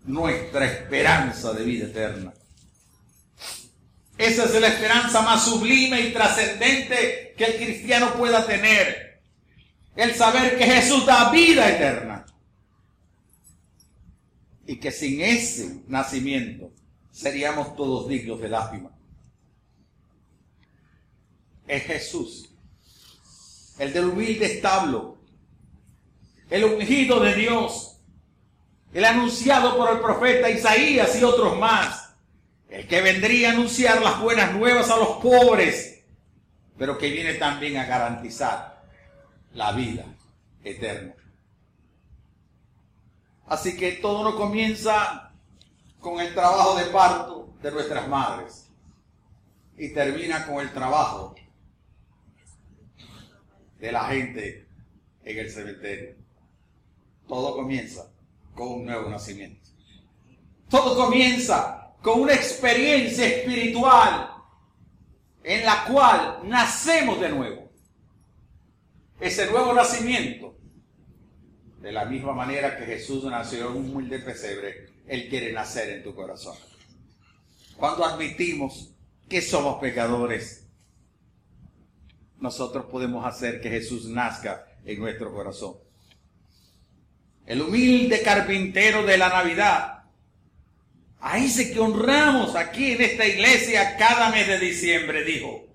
nuestra 0.05 0.65
esperanza 0.65 1.51
de 1.51 1.65
vida 1.65 1.87
eterna. 1.87 2.33
Esa 4.17 4.45
es 4.45 4.61
la 4.61 4.69
esperanza 4.69 5.21
más 5.21 5.43
sublime 5.43 5.99
y 5.99 6.13
trascendente 6.13 7.33
que 7.37 7.43
el 7.43 7.55
cristiano 7.57 8.13
pueda 8.13 8.47
tener. 8.47 9.19
El 9.97 10.15
saber 10.15 10.57
que 10.57 10.63
Jesús 10.63 11.05
da 11.05 11.29
vida 11.29 11.69
eterna. 11.69 12.25
Y 14.65 14.77
que 14.77 14.91
sin 14.93 15.19
ese 15.19 15.83
nacimiento 15.87 16.71
seríamos 17.11 17.75
todos 17.75 18.07
dignos 18.07 18.39
de 18.39 18.49
lástima. 18.49 18.89
Es 21.67 21.83
Jesús, 21.83 22.49
el 23.77 23.93
del 23.93 24.05
humilde 24.05 24.45
establo, 24.45 25.17
el 26.49 26.65
ungido 26.65 27.19
de 27.19 27.33
Dios, 27.35 27.97
el 28.93 29.05
anunciado 29.05 29.77
por 29.77 29.89
el 29.91 29.99
profeta 29.99 30.49
Isaías 30.49 31.19
y 31.19 31.23
otros 31.23 31.57
más, 31.57 32.13
el 32.69 32.87
que 32.87 33.01
vendría 33.01 33.49
a 33.49 33.53
anunciar 33.53 34.01
las 34.01 34.19
buenas 34.19 34.53
nuevas 34.53 34.89
a 34.89 34.97
los 34.97 35.21
pobres, 35.21 36.03
pero 36.77 36.97
que 36.97 37.09
viene 37.09 37.35
también 37.35 37.77
a 37.77 37.85
garantizar 37.85 38.83
la 39.53 39.71
vida 39.71 40.05
eterna. 40.63 41.13
Así 43.47 43.75
que 43.75 43.93
todo 43.93 44.23
no 44.23 44.35
comienza 44.37 45.30
con 46.01 46.19
el 46.19 46.33
trabajo 46.33 46.75
de 46.75 46.85
parto 46.85 47.53
de 47.61 47.71
nuestras 47.71 48.07
madres 48.07 48.67
y 49.77 49.93
termina 49.93 50.45
con 50.45 50.59
el 50.59 50.73
trabajo 50.73 51.35
de 53.79 53.91
la 53.91 54.05
gente 54.05 54.67
en 55.23 55.37
el 55.37 55.49
cementerio. 55.49 56.15
Todo 57.27 57.55
comienza 57.55 58.11
con 58.55 58.67
un 58.69 58.85
nuevo 58.85 59.09
nacimiento. 59.09 59.69
Todo 60.69 60.95
comienza 61.05 61.93
con 62.01 62.21
una 62.21 62.33
experiencia 62.33 63.27
espiritual 63.27 64.31
en 65.43 65.65
la 65.65 65.85
cual 65.85 66.39
nacemos 66.43 67.19
de 67.19 67.29
nuevo. 67.29 67.69
Ese 69.19 69.49
nuevo 69.51 69.73
nacimiento, 69.73 70.55
de 71.79 71.91
la 71.91 72.05
misma 72.05 72.33
manera 72.33 72.75
que 72.75 72.85
Jesús 72.85 73.23
nació 73.25 73.69
en 73.69 73.77
un 73.77 73.95
humilde 73.95 74.19
pesebre, 74.19 74.89
Él 75.11 75.27
quiere 75.27 75.51
nacer 75.51 75.89
en 75.89 76.03
tu 76.03 76.15
corazón. 76.15 76.55
Cuando 77.75 78.05
admitimos 78.05 78.93
que 79.27 79.41
somos 79.41 79.77
pecadores, 79.81 80.65
nosotros 82.39 82.85
podemos 82.85 83.25
hacer 83.25 83.59
que 83.59 83.69
Jesús 83.69 84.05
nazca 84.05 84.65
en 84.85 84.97
nuestro 85.01 85.33
corazón. 85.33 85.75
El 87.45 87.61
humilde 87.61 88.21
carpintero 88.21 89.03
de 89.05 89.17
la 89.17 89.27
Navidad. 89.27 90.05
Ahí 91.19 91.49
se 91.49 91.73
que 91.73 91.79
honramos 91.81 92.55
aquí 92.55 92.93
en 92.93 93.01
esta 93.01 93.25
iglesia 93.25 93.97
cada 93.97 94.29
mes 94.29 94.47
de 94.47 94.59
diciembre, 94.59 95.25
dijo. 95.25 95.67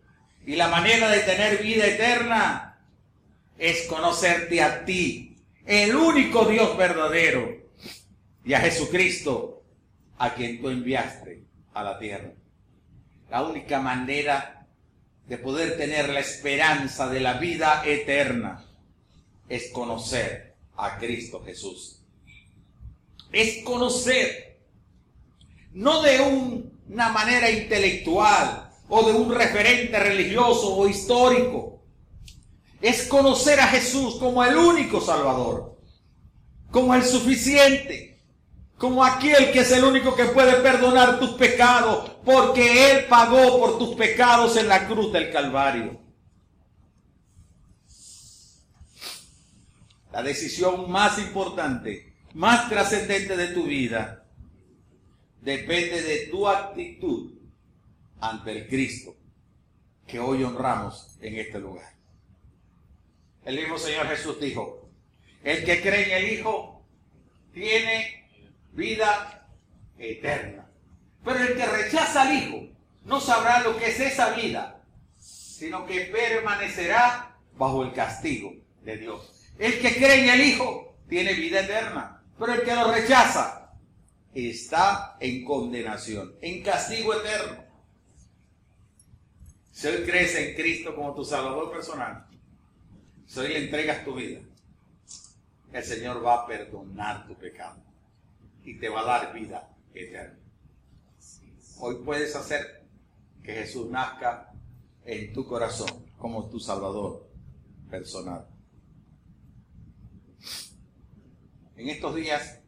Y 0.46 0.57
la 0.57 0.68
manera 0.68 1.11
de 1.11 1.20
tener 1.20 1.62
vida 1.62 1.87
eterna 1.87 2.79
es 3.59 3.83
conocerte 3.83 4.62
a 4.62 4.87
ti, 4.87 5.37
el 5.66 5.94
único 5.94 6.46
Dios 6.46 6.75
verdadero, 6.79 7.65
y 8.46 8.54
a 8.54 8.61
Jesucristo, 8.61 9.64
a 10.18 10.32
quien 10.35 10.61
tú 10.61 10.70
enviaste 10.70 11.42
a 11.74 11.82
la 11.82 11.98
tierra. 11.98 12.32
La 13.28 13.42
única 13.42 13.80
manera 13.80 14.66
de 15.26 15.37
poder 15.37 15.76
tener 15.76 16.09
la 16.11 16.20
esperanza 16.20 17.09
de 17.09 17.18
la 17.18 17.35
vida 17.35 17.82
eterna 17.85 18.64
es 19.48 19.70
conocer 19.72 20.54
a 20.76 20.96
Cristo 20.96 21.42
Jesús. 21.44 22.00
Es 23.32 23.64
conocer, 23.64 24.61
no 25.72 26.02
de 26.02 26.20
una 26.20 27.09
manera 27.09 27.50
intelectual 27.50 28.70
o 28.88 29.11
de 29.11 29.12
un 29.12 29.35
referente 29.35 29.98
religioso 29.98 30.76
o 30.76 30.88
histórico. 30.88 31.82
Es 32.80 33.09
conocer 33.09 33.59
a 33.59 33.66
Jesús 33.66 34.14
como 34.20 34.44
el 34.44 34.56
único 34.56 35.00
Salvador, 35.00 35.76
como 36.70 36.94
el 36.94 37.02
suficiente, 37.02 38.15
como 38.78 39.04
aquel 39.04 39.52
que 39.52 39.60
es 39.60 39.72
el 39.72 39.84
único 39.84 40.14
que 40.14 40.26
puede 40.26 40.60
perdonar 40.60 41.18
tus 41.18 41.30
pecados, 41.30 42.10
porque 42.24 42.90
Él 42.90 43.06
pagó 43.06 43.58
por 43.58 43.78
tus 43.78 43.94
pecados 43.94 44.56
en 44.56 44.68
la 44.68 44.86
cruz 44.86 45.12
del 45.12 45.32
Calvario. 45.32 45.98
La 50.12 50.22
decisión 50.22 50.90
más 50.90 51.18
importante, 51.18 52.14
más 52.34 52.68
trascendente 52.68 53.36
de 53.36 53.48
tu 53.48 53.64
vida, 53.64 54.24
depende 55.40 56.02
de 56.02 56.26
tu 56.26 56.48
actitud 56.48 57.32
ante 58.20 58.52
el 58.52 58.68
Cristo 58.68 59.14
que 60.06 60.18
hoy 60.18 60.42
honramos 60.44 61.16
en 61.20 61.36
este 61.36 61.58
lugar. 61.58 61.94
El 63.44 63.56
mismo 63.56 63.78
Señor 63.78 64.06
Jesús 64.08 64.40
dijo, 64.40 64.90
el 65.42 65.64
que 65.64 65.80
cree 65.80 66.04
en 66.06 66.24
el 66.24 66.32
Hijo 66.32 66.84
tiene 67.52 68.15
vida 68.76 69.48
eterna. 69.98 70.70
Pero 71.24 71.38
el 71.40 71.56
que 71.56 71.66
rechaza 71.66 72.22
al 72.22 72.34
Hijo 72.34 72.68
no 73.04 73.20
sabrá 73.20 73.62
lo 73.62 73.76
que 73.76 73.88
es 73.88 73.98
esa 73.98 74.30
vida, 74.34 74.84
sino 75.18 75.86
que 75.86 76.02
permanecerá 76.02 77.36
bajo 77.56 77.82
el 77.82 77.92
castigo 77.92 78.52
de 78.82 78.98
Dios. 78.98 79.50
El 79.58 79.80
que 79.80 79.96
cree 79.96 80.24
en 80.24 80.28
el 80.28 80.40
Hijo 80.42 80.98
tiene 81.08 81.32
vida 81.32 81.60
eterna, 81.60 82.22
pero 82.38 82.52
el 82.52 82.62
que 82.62 82.74
lo 82.74 82.92
rechaza 82.92 83.72
está 84.34 85.16
en 85.18 85.44
condenación, 85.44 86.36
en 86.42 86.62
castigo 86.62 87.14
eterno. 87.14 87.64
Si 89.72 89.88
hoy 89.88 90.04
crees 90.04 90.34
en 90.36 90.54
Cristo 90.54 90.94
como 90.94 91.14
tu 91.14 91.24
Salvador 91.24 91.72
personal, 91.72 92.26
si 93.26 93.40
hoy 93.40 93.48
le 93.48 93.64
entregas 93.64 94.04
tu 94.04 94.14
vida, 94.14 94.40
el 95.72 95.84
Señor 95.84 96.24
va 96.24 96.42
a 96.42 96.46
perdonar 96.46 97.26
tu 97.26 97.34
pecado 97.34 97.86
y 98.66 98.79
te 98.79 98.90
va 98.90 99.00
a 99.00 99.05
dar 99.05 99.33
vida 99.33 99.74
eterna. 99.94 100.38
Hoy 101.79 101.96
puedes 102.05 102.37
hacer 102.37 102.85
que 103.42 103.55
Jesús 103.55 103.88
nazca 103.90 104.52
en 105.05 105.33
tu 105.33 105.46
corazón 105.46 106.05
como 106.18 106.50
tu 106.50 106.61
Salvador 106.61 107.26
personal. 107.88 108.46
en 111.76 111.90
estos 111.90 112.14
días 112.14 112.59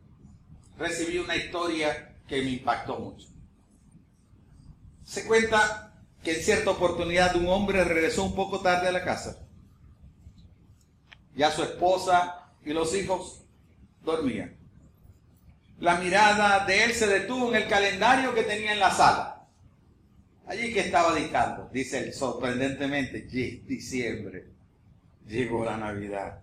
recibí 0.76 1.18
una 1.18 1.34
historia 1.34 2.16
que 2.28 2.42
me 2.42 2.50
impactó 2.50 2.98
mucho. 2.98 3.26
Se 5.02 5.26
cuenta 5.26 6.04
que 6.22 6.36
en 6.36 6.42
cierta 6.42 6.70
oportunidad 6.70 7.34
un 7.36 7.48
hombre 7.48 7.82
regresó 7.84 8.24
un 8.24 8.34
poco 8.34 8.60
tarde 8.60 8.88
a 8.88 8.92
la 8.92 9.04
casa. 9.04 9.46
Ya 11.34 11.50
su 11.50 11.62
esposa 11.62 12.52
y 12.64 12.72
los 12.72 12.94
hijos 12.94 13.42
dormían. 14.04 14.57
La 15.78 15.96
mirada 15.96 16.64
de 16.66 16.84
él 16.84 16.92
se 16.92 17.06
detuvo 17.06 17.48
en 17.50 17.62
el 17.62 17.68
calendario 17.68 18.34
que 18.34 18.42
tenía 18.42 18.72
en 18.72 18.80
la 18.80 18.90
sala. 18.90 19.46
Allí 20.46 20.72
que 20.72 20.80
estaba 20.80 21.14
dictando, 21.14 21.68
dice 21.72 21.98
él 21.98 22.12
sorprendentemente, 22.12 23.22
diciembre, 23.22 24.46
llegó 25.26 25.64
la 25.64 25.76
Navidad. 25.76 26.40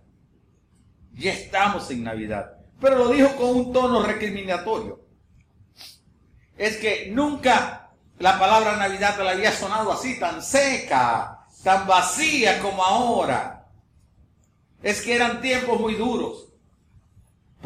Ya 1.12 1.32
estamos 1.32 1.90
en 1.90 2.04
Navidad 2.04 2.56
pero 2.80 2.98
lo 2.98 3.08
dijo 3.08 3.34
con 3.36 3.48
un 3.56 3.72
tono 3.72 4.02
recriminatorio. 4.02 5.00
Es 6.56 6.76
que 6.76 7.10
nunca 7.10 7.90
la 8.18 8.38
palabra 8.38 8.76
Navidad 8.76 9.18
le 9.18 9.30
había 9.30 9.52
sonado 9.52 9.92
así, 9.92 10.18
tan 10.18 10.42
seca, 10.42 11.46
tan 11.62 11.86
vacía 11.86 12.60
como 12.60 12.82
ahora. 12.82 13.66
Es 14.82 15.00
que 15.02 15.14
eran 15.14 15.40
tiempos 15.40 15.80
muy 15.80 15.94
duros. 15.94 16.45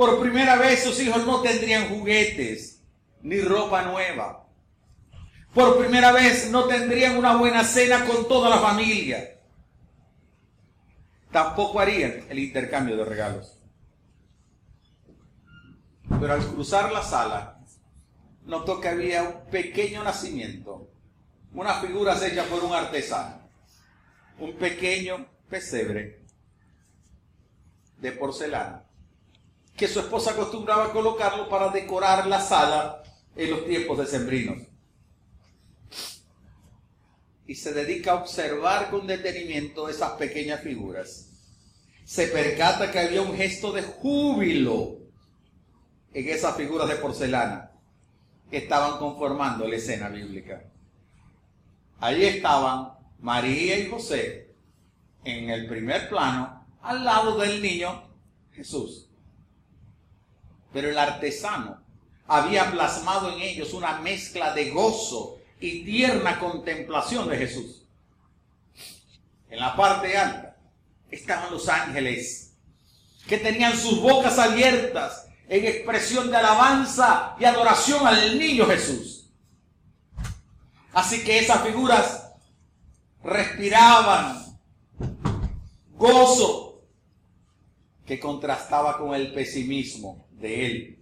Por 0.00 0.18
primera 0.18 0.56
vez 0.56 0.82
sus 0.82 0.98
hijos 0.98 1.26
no 1.26 1.42
tendrían 1.42 1.90
juguetes 1.90 2.82
ni 3.20 3.38
ropa 3.42 3.82
nueva. 3.82 4.46
Por 5.52 5.78
primera 5.78 6.10
vez 6.10 6.50
no 6.50 6.64
tendrían 6.64 7.18
una 7.18 7.36
buena 7.36 7.64
cena 7.64 8.06
con 8.06 8.26
toda 8.26 8.48
la 8.48 8.56
familia. 8.60 9.38
Tampoco 11.30 11.80
harían 11.80 12.24
el 12.30 12.38
intercambio 12.38 12.96
de 12.96 13.04
regalos. 13.04 13.58
Pero 16.18 16.32
al 16.32 16.46
cruzar 16.46 16.90
la 16.90 17.02
sala, 17.02 17.60
notó 18.46 18.80
que 18.80 18.88
había 18.88 19.22
un 19.22 19.50
pequeño 19.50 20.02
nacimiento, 20.02 20.88
unas 21.52 21.78
figuras 21.82 22.22
hechas 22.22 22.46
por 22.46 22.64
un 22.64 22.72
artesano, 22.72 23.42
un 24.38 24.54
pequeño 24.54 25.26
pesebre 25.50 26.22
de 27.98 28.12
porcelana, 28.12 28.86
que 29.81 29.88
su 29.88 29.99
esposa 29.99 30.33
acostumbraba 30.33 30.93
colocarlo 30.93 31.49
para 31.49 31.71
decorar 31.71 32.27
la 32.27 32.38
sala 32.38 33.03
en 33.35 33.51
los 33.51 33.64
tiempos 33.64 33.97
decembrinos. 33.97 34.59
Y 37.47 37.55
se 37.55 37.73
dedica 37.73 38.12
a 38.12 38.16
observar 38.16 38.90
con 38.90 39.07
detenimiento 39.07 39.88
esas 39.88 40.11
pequeñas 40.12 40.61
figuras. 40.61 41.31
Se 42.05 42.27
percata 42.27 42.93
que 42.93 42.99
había 42.99 43.23
un 43.23 43.35
gesto 43.35 43.73
de 43.73 43.81
júbilo 43.81 44.99
en 46.12 46.29
esas 46.29 46.55
figuras 46.59 46.87
de 46.87 46.97
porcelana 46.97 47.73
que 48.51 48.59
estaban 48.59 48.99
conformando 48.99 49.66
la 49.66 49.77
escena 49.77 50.11
bíblica. 50.11 50.62
Allí 52.01 52.27
estaban 52.27 52.99
María 53.19 53.79
y 53.79 53.88
José 53.88 54.55
en 55.25 55.49
el 55.49 55.66
primer 55.66 56.11
plano, 56.11 56.66
al 56.83 57.03
lado 57.03 57.38
del 57.38 57.62
niño 57.62 58.03
Jesús. 58.53 59.09
Pero 60.73 60.89
el 60.89 60.99
artesano 60.99 61.81
había 62.27 62.71
plasmado 62.71 63.33
en 63.33 63.41
ellos 63.41 63.73
una 63.73 63.99
mezcla 64.01 64.55
de 64.55 64.71
gozo 64.71 65.39
y 65.61 65.85
tierna 65.85 66.39
contemplación 66.39 67.29
de 67.29 67.37
Jesús. 67.37 67.83
En 69.51 69.59
la 69.59 69.75
parte 69.75 70.16
alta 70.16 70.57
estaban 71.11 71.51
los 71.51 71.68
ángeles 71.68 72.53
que 73.27 73.39
tenían 73.39 73.77
sus 73.77 74.01
bocas 74.01 74.39
abiertas 74.39 75.27
en 75.49 75.64
expresión 75.66 76.31
de 76.31 76.37
alabanza 76.37 77.35
y 77.39 77.45
adoración 77.45 78.07
al 78.07 78.39
niño 78.39 78.66
Jesús. 78.66 79.29
Así 80.93 81.25
que 81.25 81.41
esas 81.41 81.62
figuras 81.62 82.31
respiraban 83.23 84.59
gozo 85.97 86.83
que 88.07 88.18
contrastaba 88.18 88.97
con 88.99 89.14
el 89.14 89.33
pesimismo 89.33 90.27
de 90.41 90.66
él, 90.66 90.99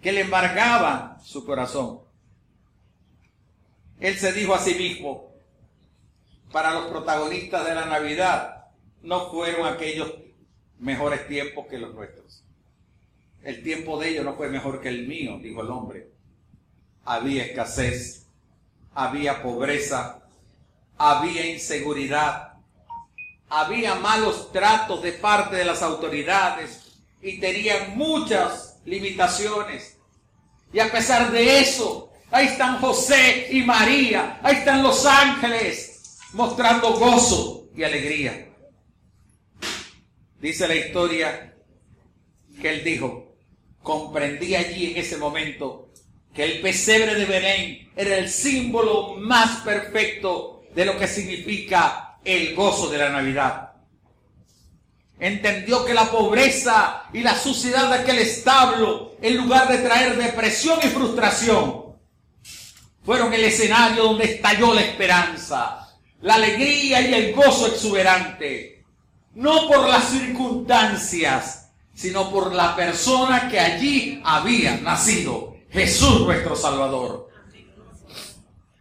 que 0.00 0.12
le 0.12 0.22
embargaba 0.22 1.18
su 1.22 1.44
corazón. 1.44 2.00
Él 4.00 4.16
se 4.16 4.32
dijo 4.32 4.54
a 4.54 4.58
sí 4.58 4.74
mismo, 4.74 5.32
para 6.50 6.72
los 6.72 6.86
protagonistas 6.86 7.66
de 7.66 7.74
la 7.74 7.86
Navidad, 7.86 8.66
no 9.02 9.30
fueron 9.30 9.66
aquellos 9.66 10.12
mejores 10.78 11.26
tiempos 11.28 11.66
que 11.66 11.78
los 11.78 11.94
nuestros. 11.94 12.42
El 13.42 13.62
tiempo 13.62 13.98
de 13.98 14.10
ellos 14.10 14.24
no 14.24 14.34
fue 14.34 14.48
mejor 14.48 14.80
que 14.80 14.88
el 14.88 15.06
mío, 15.06 15.38
dijo 15.42 15.62
el 15.62 15.70
hombre. 15.70 16.08
Había 17.04 17.44
escasez, 17.44 18.26
había 18.94 19.42
pobreza, 19.42 20.22
había 20.98 21.46
inseguridad, 21.46 22.54
había 23.48 23.96
malos 23.96 24.52
tratos 24.52 25.02
de 25.02 25.12
parte 25.12 25.56
de 25.56 25.64
las 25.64 25.82
autoridades 25.82 26.81
y 27.22 27.38
tenían 27.38 27.96
muchas 27.96 28.80
limitaciones. 28.84 29.98
Y 30.72 30.80
a 30.80 30.90
pesar 30.90 31.30
de 31.30 31.60
eso, 31.60 32.10
ahí 32.30 32.46
están 32.46 32.78
José 32.78 33.48
y 33.50 33.62
María, 33.62 34.40
ahí 34.42 34.56
están 34.56 34.82
los 34.82 35.06
ángeles 35.06 36.18
mostrando 36.32 36.94
gozo 36.94 37.68
y 37.76 37.84
alegría. 37.84 38.48
Dice 40.40 40.66
la 40.66 40.74
historia 40.74 41.54
que 42.60 42.68
él 42.68 42.84
dijo, 42.84 43.36
comprendí 43.82 44.54
allí 44.54 44.92
en 44.92 44.96
ese 44.96 45.16
momento 45.16 45.90
que 46.34 46.44
el 46.44 46.60
pesebre 46.60 47.14
de 47.14 47.26
Belén 47.26 47.92
era 47.94 48.16
el 48.16 48.28
símbolo 48.28 49.16
más 49.16 49.60
perfecto 49.60 50.64
de 50.74 50.86
lo 50.86 50.98
que 50.98 51.06
significa 51.06 52.18
el 52.24 52.54
gozo 52.54 52.88
de 52.88 52.98
la 52.98 53.10
Navidad. 53.10 53.71
Entendió 55.22 55.84
que 55.84 55.94
la 55.94 56.10
pobreza 56.10 57.04
y 57.12 57.20
la 57.20 57.36
suciedad 57.36 57.88
de 57.90 57.94
aquel 58.00 58.18
establo, 58.18 59.14
en 59.22 59.36
lugar 59.36 59.68
de 59.68 59.78
traer 59.78 60.16
depresión 60.16 60.80
y 60.82 60.88
frustración, 60.88 61.94
fueron 63.04 63.32
el 63.32 63.44
escenario 63.44 64.02
donde 64.02 64.24
estalló 64.24 64.74
la 64.74 64.80
esperanza, 64.80 65.88
la 66.22 66.34
alegría 66.34 67.02
y 67.02 67.14
el 67.14 67.34
gozo 67.34 67.68
exuberante. 67.68 68.84
No 69.34 69.68
por 69.68 69.88
las 69.88 70.08
circunstancias, 70.08 71.70
sino 71.94 72.28
por 72.28 72.52
la 72.52 72.74
persona 72.74 73.48
que 73.48 73.60
allí 73.60 74.20
había 74.24 74.76
nacido, 74.78 75.54
Jesús 75.70 76.22
nuestro 76.22 76.56
Salvador. 76.56 77.28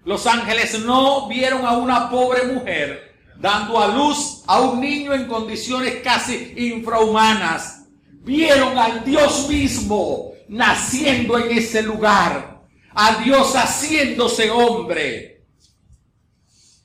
Los 0.06 0.26
ángeles 0.26 0.80
no 0.80 1.28
vieron 1.28 1.68
a 1.68 1.74
una 1.74 2.10
pobre 2.10 2.46
mujer 2.52 3.11
dando 3.42 3.80
a 3.82 3.88
luz 3.88 4.44
a 4.46 4.62
un 4.62 4.80
niño 4.80 5.14
en 5.14 5.26
condiciones 5.26 5.96
casi 6.04 6.54
infrahumanas. 6.56 7.86
Vieron 8.24 8.78
al 8.78 9.04
Dios 9.04 9.50
mismo 9.50 10.34
naciendo 10.48 11.40
en 11.40 11.58
ese 11.58 11.82
lugar, 11.82 12.62
a 12.94 13.16
Dios 13.24 13.54
haciéndose 13.56 14.52
hombre. 14.52 15.44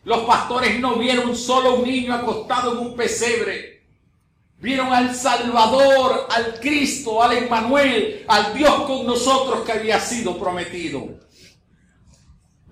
Los 0.04 0.20
pastores 0.20 0.80
no 0.80 0.96
vieron 0.96 1.36
solo 1.36 1.74
un 1.74 1.84
niño 1.84 2.14
acostado 2.14 2.72
en 2.72 2.78
un 2.78 2.96
pesebre. 2.96 3.84
Vieron 4.59 4.90
al 4.92 5.14
Salvador, 5.14 6.26
al 6.30 6.59
Cristo, 6.61 7.22
al 7.22 7.36
Emmanuel, 7.36 8.24
al 8.28 8.54
Dios 8.54 8.72
con 8.86 9.04
nosotros 9.04 9.61
que 9.66 9.72
había 9.72 10.00
sido 10.00 10.38
prometido. 10.38 11.18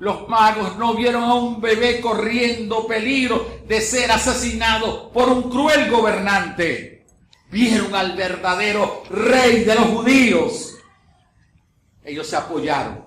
Los 0.05 0.29
magos 0.29 0.77
no 0.77 0.93
vieron 0.93 1.25
a 1.25 1.33
un 1.33 1.63
bebé 1.63 1.99
corriendo 1.99 2.87
peligro 2.87 3.63
de 3.67 3.81
ser 3.81 4.13
asesinado 4.13 5.11
por 5.11 5.31
un 5.31 5.49
cruel 5.49 5.91
gobernante. 5.91 7.07
Vieron 7.51 7.95
al 7.95 8.15
verdadero 8.15 9.05
rey 9.09 9.65
de 9.65 9.75
los 9.75 9.87
judíos. 9.87 10.75
Ellos 12.05 12.27
se 12.27 12.37
apoyaron 12.37 13.07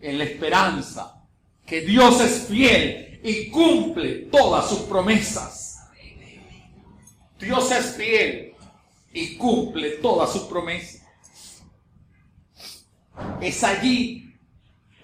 en 0.00 0.16
la 0.16 0.24
esperanza 0.24 1.26
que 1.66 1.82
Dios 1.82 2.18
es 2.22 2.46
fiel 2.48 3.20
y 3.22 3.50
cumple 3.50 4.30
todas 4.32 4.70
sus 4.70 4.78
promesas. 4.78 5.90
Dios 7.38 7.70
es 7.70 7.96
fiel 7.96 8.54
y 9.12 9.36
cumple 9.36 9.98
todas 9.98 10.32
sus 10.32 10.44
promesas. 10.44 11.02
Es 13.42 13.62
allí 13.62 14.23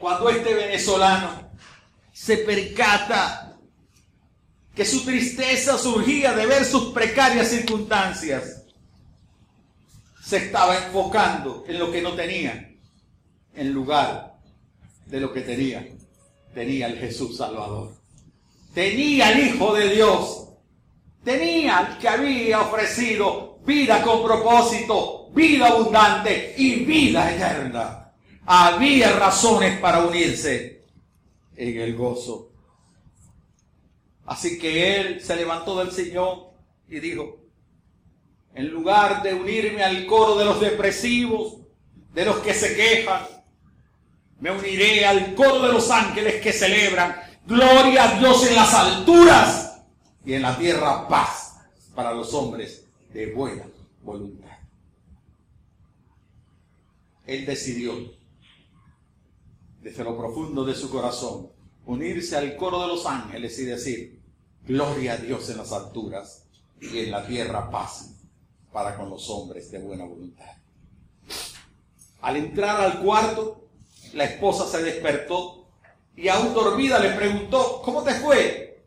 cuando 0.01 0.31
este 0.31 0.55
venezolano 0.55 1.51
se 2.11 2.39
percata 2.39 3.55
que 4.75 4.85
su 4.85 5.05
tristeza 5.05 5.77
surgía 5.77 6.33
de 6.33 6.47
ver 6.47 6.65
sus 6.65 6.93
precarias 6.93 7.49
circunstancias, 7.49 8.65
se 10.25 10.39
estaba 10.39 10.77
enfocando 10.79 11.65
en 11.69 11.79
lo 11.79 11.93
que 11.93 12.01
no 12.01 12.15
tenía, 12.15 12.73
en 13.55 13.73
lugar 13.73 14.39
de 15.05 15.21
lo 15.21 15.33
que 15.33 15.43
tenía. 15.43 15.87
Tenía 16.55 16.87
el 16.87 16.99
Jesús 16.99 17.37
Salvador. 17.37 17.95
Tenía 18.73 19.33
el 19.33 19.49
Hijo 19.49 19.75
de 19.75 19.91
Dios. 19.91 20.49
Tenía 21.23 21.81
el 21.81 21.99
que 21.99 22.09
había 22.09 22.61
ofrecido 22.63 23.59
vida 23.67 24.03
con 24.03 24.25
propósito, 24.25 25.29
vida 25.35 25.69
abundante 25.69 26.55
y 26.57 26.77
vida 26.85 27.35
eterna 27.35 28.00
había 28.53 29.13
razones 29.13 29.79
para 29.79 30.05
unirse 30.05 30.83
en 31.55 31.81
el 31.81 31.95
gozo. 31.95 32.51
Así 34.27 34.59
que 34.59 34.97
él 34.97 35.21
se 35.21 35.37
levantó 35.37 35.79
del 35.79 35.93
Señor 35.93 36.51
y 36.89 36.99
dijo, 36.99 37.39
en 38.53 38.67
lugar 38.71 39.23
de 39.23 39.35
unirme 39.35 39.85
al 39.85 40.05
coro 40.05 40.37
de 40.37 40.45
los 40.45 40.61
depresivos, 40.61 41.59
de 42.13 42.25
los 42.25 42.39
que 42.39 42.53
se 42.53 42.75
quejan, 42.75 43.23
me 44.41 44.51
uniré 44.51 45.07
al 45.07 45.37
coro 45.37 45.63
de 45.63 45.73
los 45.73 45.89
ángeles 45.89 46.43
que 46.43 46.53
celebran 46.53 47.15
gloria 47.47 48.03
a 48.03 48.19
Dios 48.19 48.49
en 48.49 48.57
las 48.57 48.75
alturas 48.75 49.81
y 50.25 50.33
en 50.35 50.43
la 50.43 50.59
tierra 50.59 51.07
paz 51.07 51.55
para 51.95 52.13
los 52.13 52.35
hombres 52.35 52.85
de 53.13 53.33
buena 53.33 53.63
voluntad. 54.03 54.59
Él 57.29 57.47
decidió 57.47 58.19
desde 59.83 60.05
lo 60.05 60.17
profundo 60.17 60.65
de 60.65 60.75
su 60.75 60.91
corazón, 60.91 61.49
unirse 61.87 62.37
al 62.37 62.57
coro 62.57 62.83
de 62.83 62.89
los 62.89 63.07
ángeles 63.07 63.59
y 63.59 63.65
decir, 63.65 64.21
gloria 64.67 65.15
a 65.15 65.17
Dios 65.17 65.49
en 65.51 65.59
las 65.59 65.73
alturas 65.73 66.45
y 66.81 66.99
en 66.99 67.11
la 67.11 67.27
tierra 67.27 67.71
paz 67.71 68.15
para 68.73 68.97
con 68.97 69.11
los 69.11 69.29
hombres 69.31 69.71
de 69.71 69.79
buena 69.79 70.05
voluntad. 70.05 70.51
Al 72.21 72.37
entrar 72.37 72.81
al 72.81 73.01
cuarto, 73.01 73.65
la 74.13 74.25
esposa 74.25 74.67
se 74.67 74.83
despertó 74.83 75.67
y 76.17 76.29
aún 76.29 76.53
dormida 76.53 76.99
le 76.99 77.11
preguntó, 77.11 77.81
¿cómo 77.83 78.03
te 78.03 78.15
fue? 78.15 78.83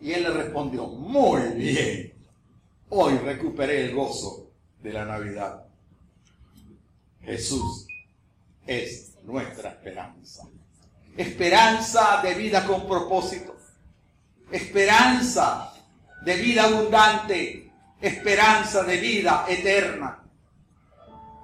Y 0.00 0.12
él 0.12 0.24
le 0.24 0.30
respondió, 0.30 0.86
muy 0.86 1.40
bien, 1.54 2.12
hoy 2.90 3.16
recuperé 3.18 3.86
el 3.86 3.94
gozo 3.94 4.50
de 4.82 4.92
la 4.92 5.04
Navidad. 5.04 5.64
Jesús 7.22 7.86
es 8.66 9.07
nuestra 9.28 9.68
esperanza. 9.70 10.44
Esperanza 11.16 12.20
de 12.22 12.34
vida 12.34 12.64
con 12.64 12.88
propósito. 12.88 13.54
Esperanza 14.50 15.74
de 16.22 16.36
vida 16.36 16.64
abundante. 16.64 17.70
Esperanza 18.00 18.82
de 18.84 18.96
vida 18.96 19.44
eterna. 19.48 20.22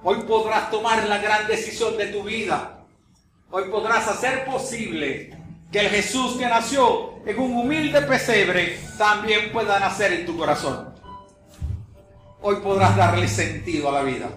Hoy 0.03 0.23
podrás 0.23 0.71
tomar 0.71 1.07
la 1.07 1.19
gran 1.19 1.47
decisión 1.47 1.97
de 1.99 2.07
tu 2.07 2.23
vida. 2.23 2.79
Hoy 3.51 3.65
podrás 3.71 4.09
hacer 4.09 4.47
posible 4.47 5.37
que 5.71 5.81
el 5.81 5.89
Jesús 5.89 6.37
que 6.39 6.47
nació 6.47 7.23
en 7.27 7.39
un 7.39 7.55
humilde 7.55 8.01
pesebre 8.03 8.79
también 8.97 9.53
pueda 9.53 9.79
nacer 9.79 10.13
en 10.13 10.27
tu 10.27 10.37
corazón. 10.39 10.95
Hoy 12.41 12.57
podrás 12.57 12.97
darle 12.97 13.29
sentido 13.29 13.91
a 13.91 13.93
la 13.93 14.03
vida 14.03 14.31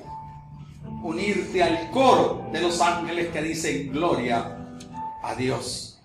unirte 1.07 1.63
al 1.63 1.89
coro 1.91 2.49
de 2.51 2.59
los 2.59 2.81
ángeles 2.81 3.29
que 3.29 3.41
dicen 3.41 3.93
gloria 3.93 4.57
a 5.23 5.35
Dios. 5.35 6.01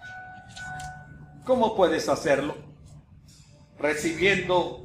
¿Cómo 1.44 1.74
puedes 1.74 2.08
hacerlo? 2.08 2.54
Recibiendo 3.80 4.84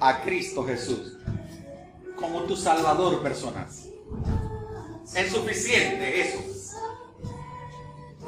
a 0.00 0.22
Cristo 0.22 0.64
Jesús 0.64 1.18
como 2.16 2.44
tu 2.44 2.56
Salvador 2.56 3.22
personal. 3.22 3.66
Es 5.14 5.30
suficiente 5.30 6.20
eso. 6.22 6.38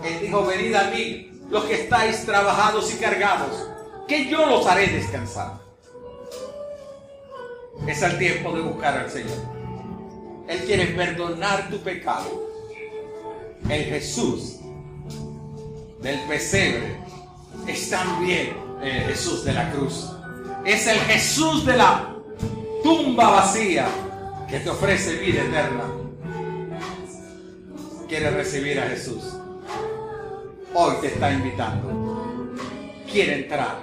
Él 0.04 0.20
dijo, 0.20 0.44
venid 0.44 0.74
a 0.74 0.90
mí 0.90 1.30
los 1.48 1.64
que 1.64 1.80
estáis 1.80 2.26
trabajados 2.26 2.92
y 2.92 2.98
cargados, 2.98 3.70
que 4.06 4.28
yo 4.28 4.44
los 4.44 4.66
haré 4.66 4.88
descansar. 4.88 5.62
Es 7.86 8.02
el 8.02 8.18
tiempo 8.18 8.52
de 8.52 8.60
buscar 8.60 8.98
al 8.98 9.10
Señor. 9.10 9.53
Él 10.48 10.60
quiere 10.66 10.86
perdonar 10.86 11.68
tu 11.70 11.78
pecado. 11.78 12.50
El 13.68 13.84
Jesús 13.84 14.60
del 16.02 16.20
pesebre 16.28 16.98
es 17.66 17.88
también 17.88 18.54
el 18.82 19.04
Jesús 19.04 19.44
de 19.44 19.52
la 19.52 19.70
cruz. 19.72 20.10
Es 20.64 20.86
el 20.86 20.98
Jesús 20.98 21.64
de 21.64 21.76
la 21.76 22.14
tumba 22.82 23.30
vacía 23.30 23.86
que 24.48 24.60
te 24.60 24.70
ofrece 24.70 25.16
vida 25.16 25.42
eterna. 25.42 25.84
Quiere 28.06 28.30
recibir 28.30 28.78
a 28.78 28.88
Jesús. 28.88 29.36
Hoy 30.74 30.94
te 31.00 31.06
está 31.06 31.32
invitando. 31.32 32.52
Quiere 33.10 33.44
entrar 33.44 33.80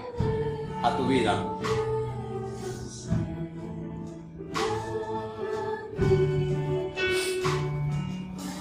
a 0.84 0.98
tu 0.98 1.08
vida 1.08 1.44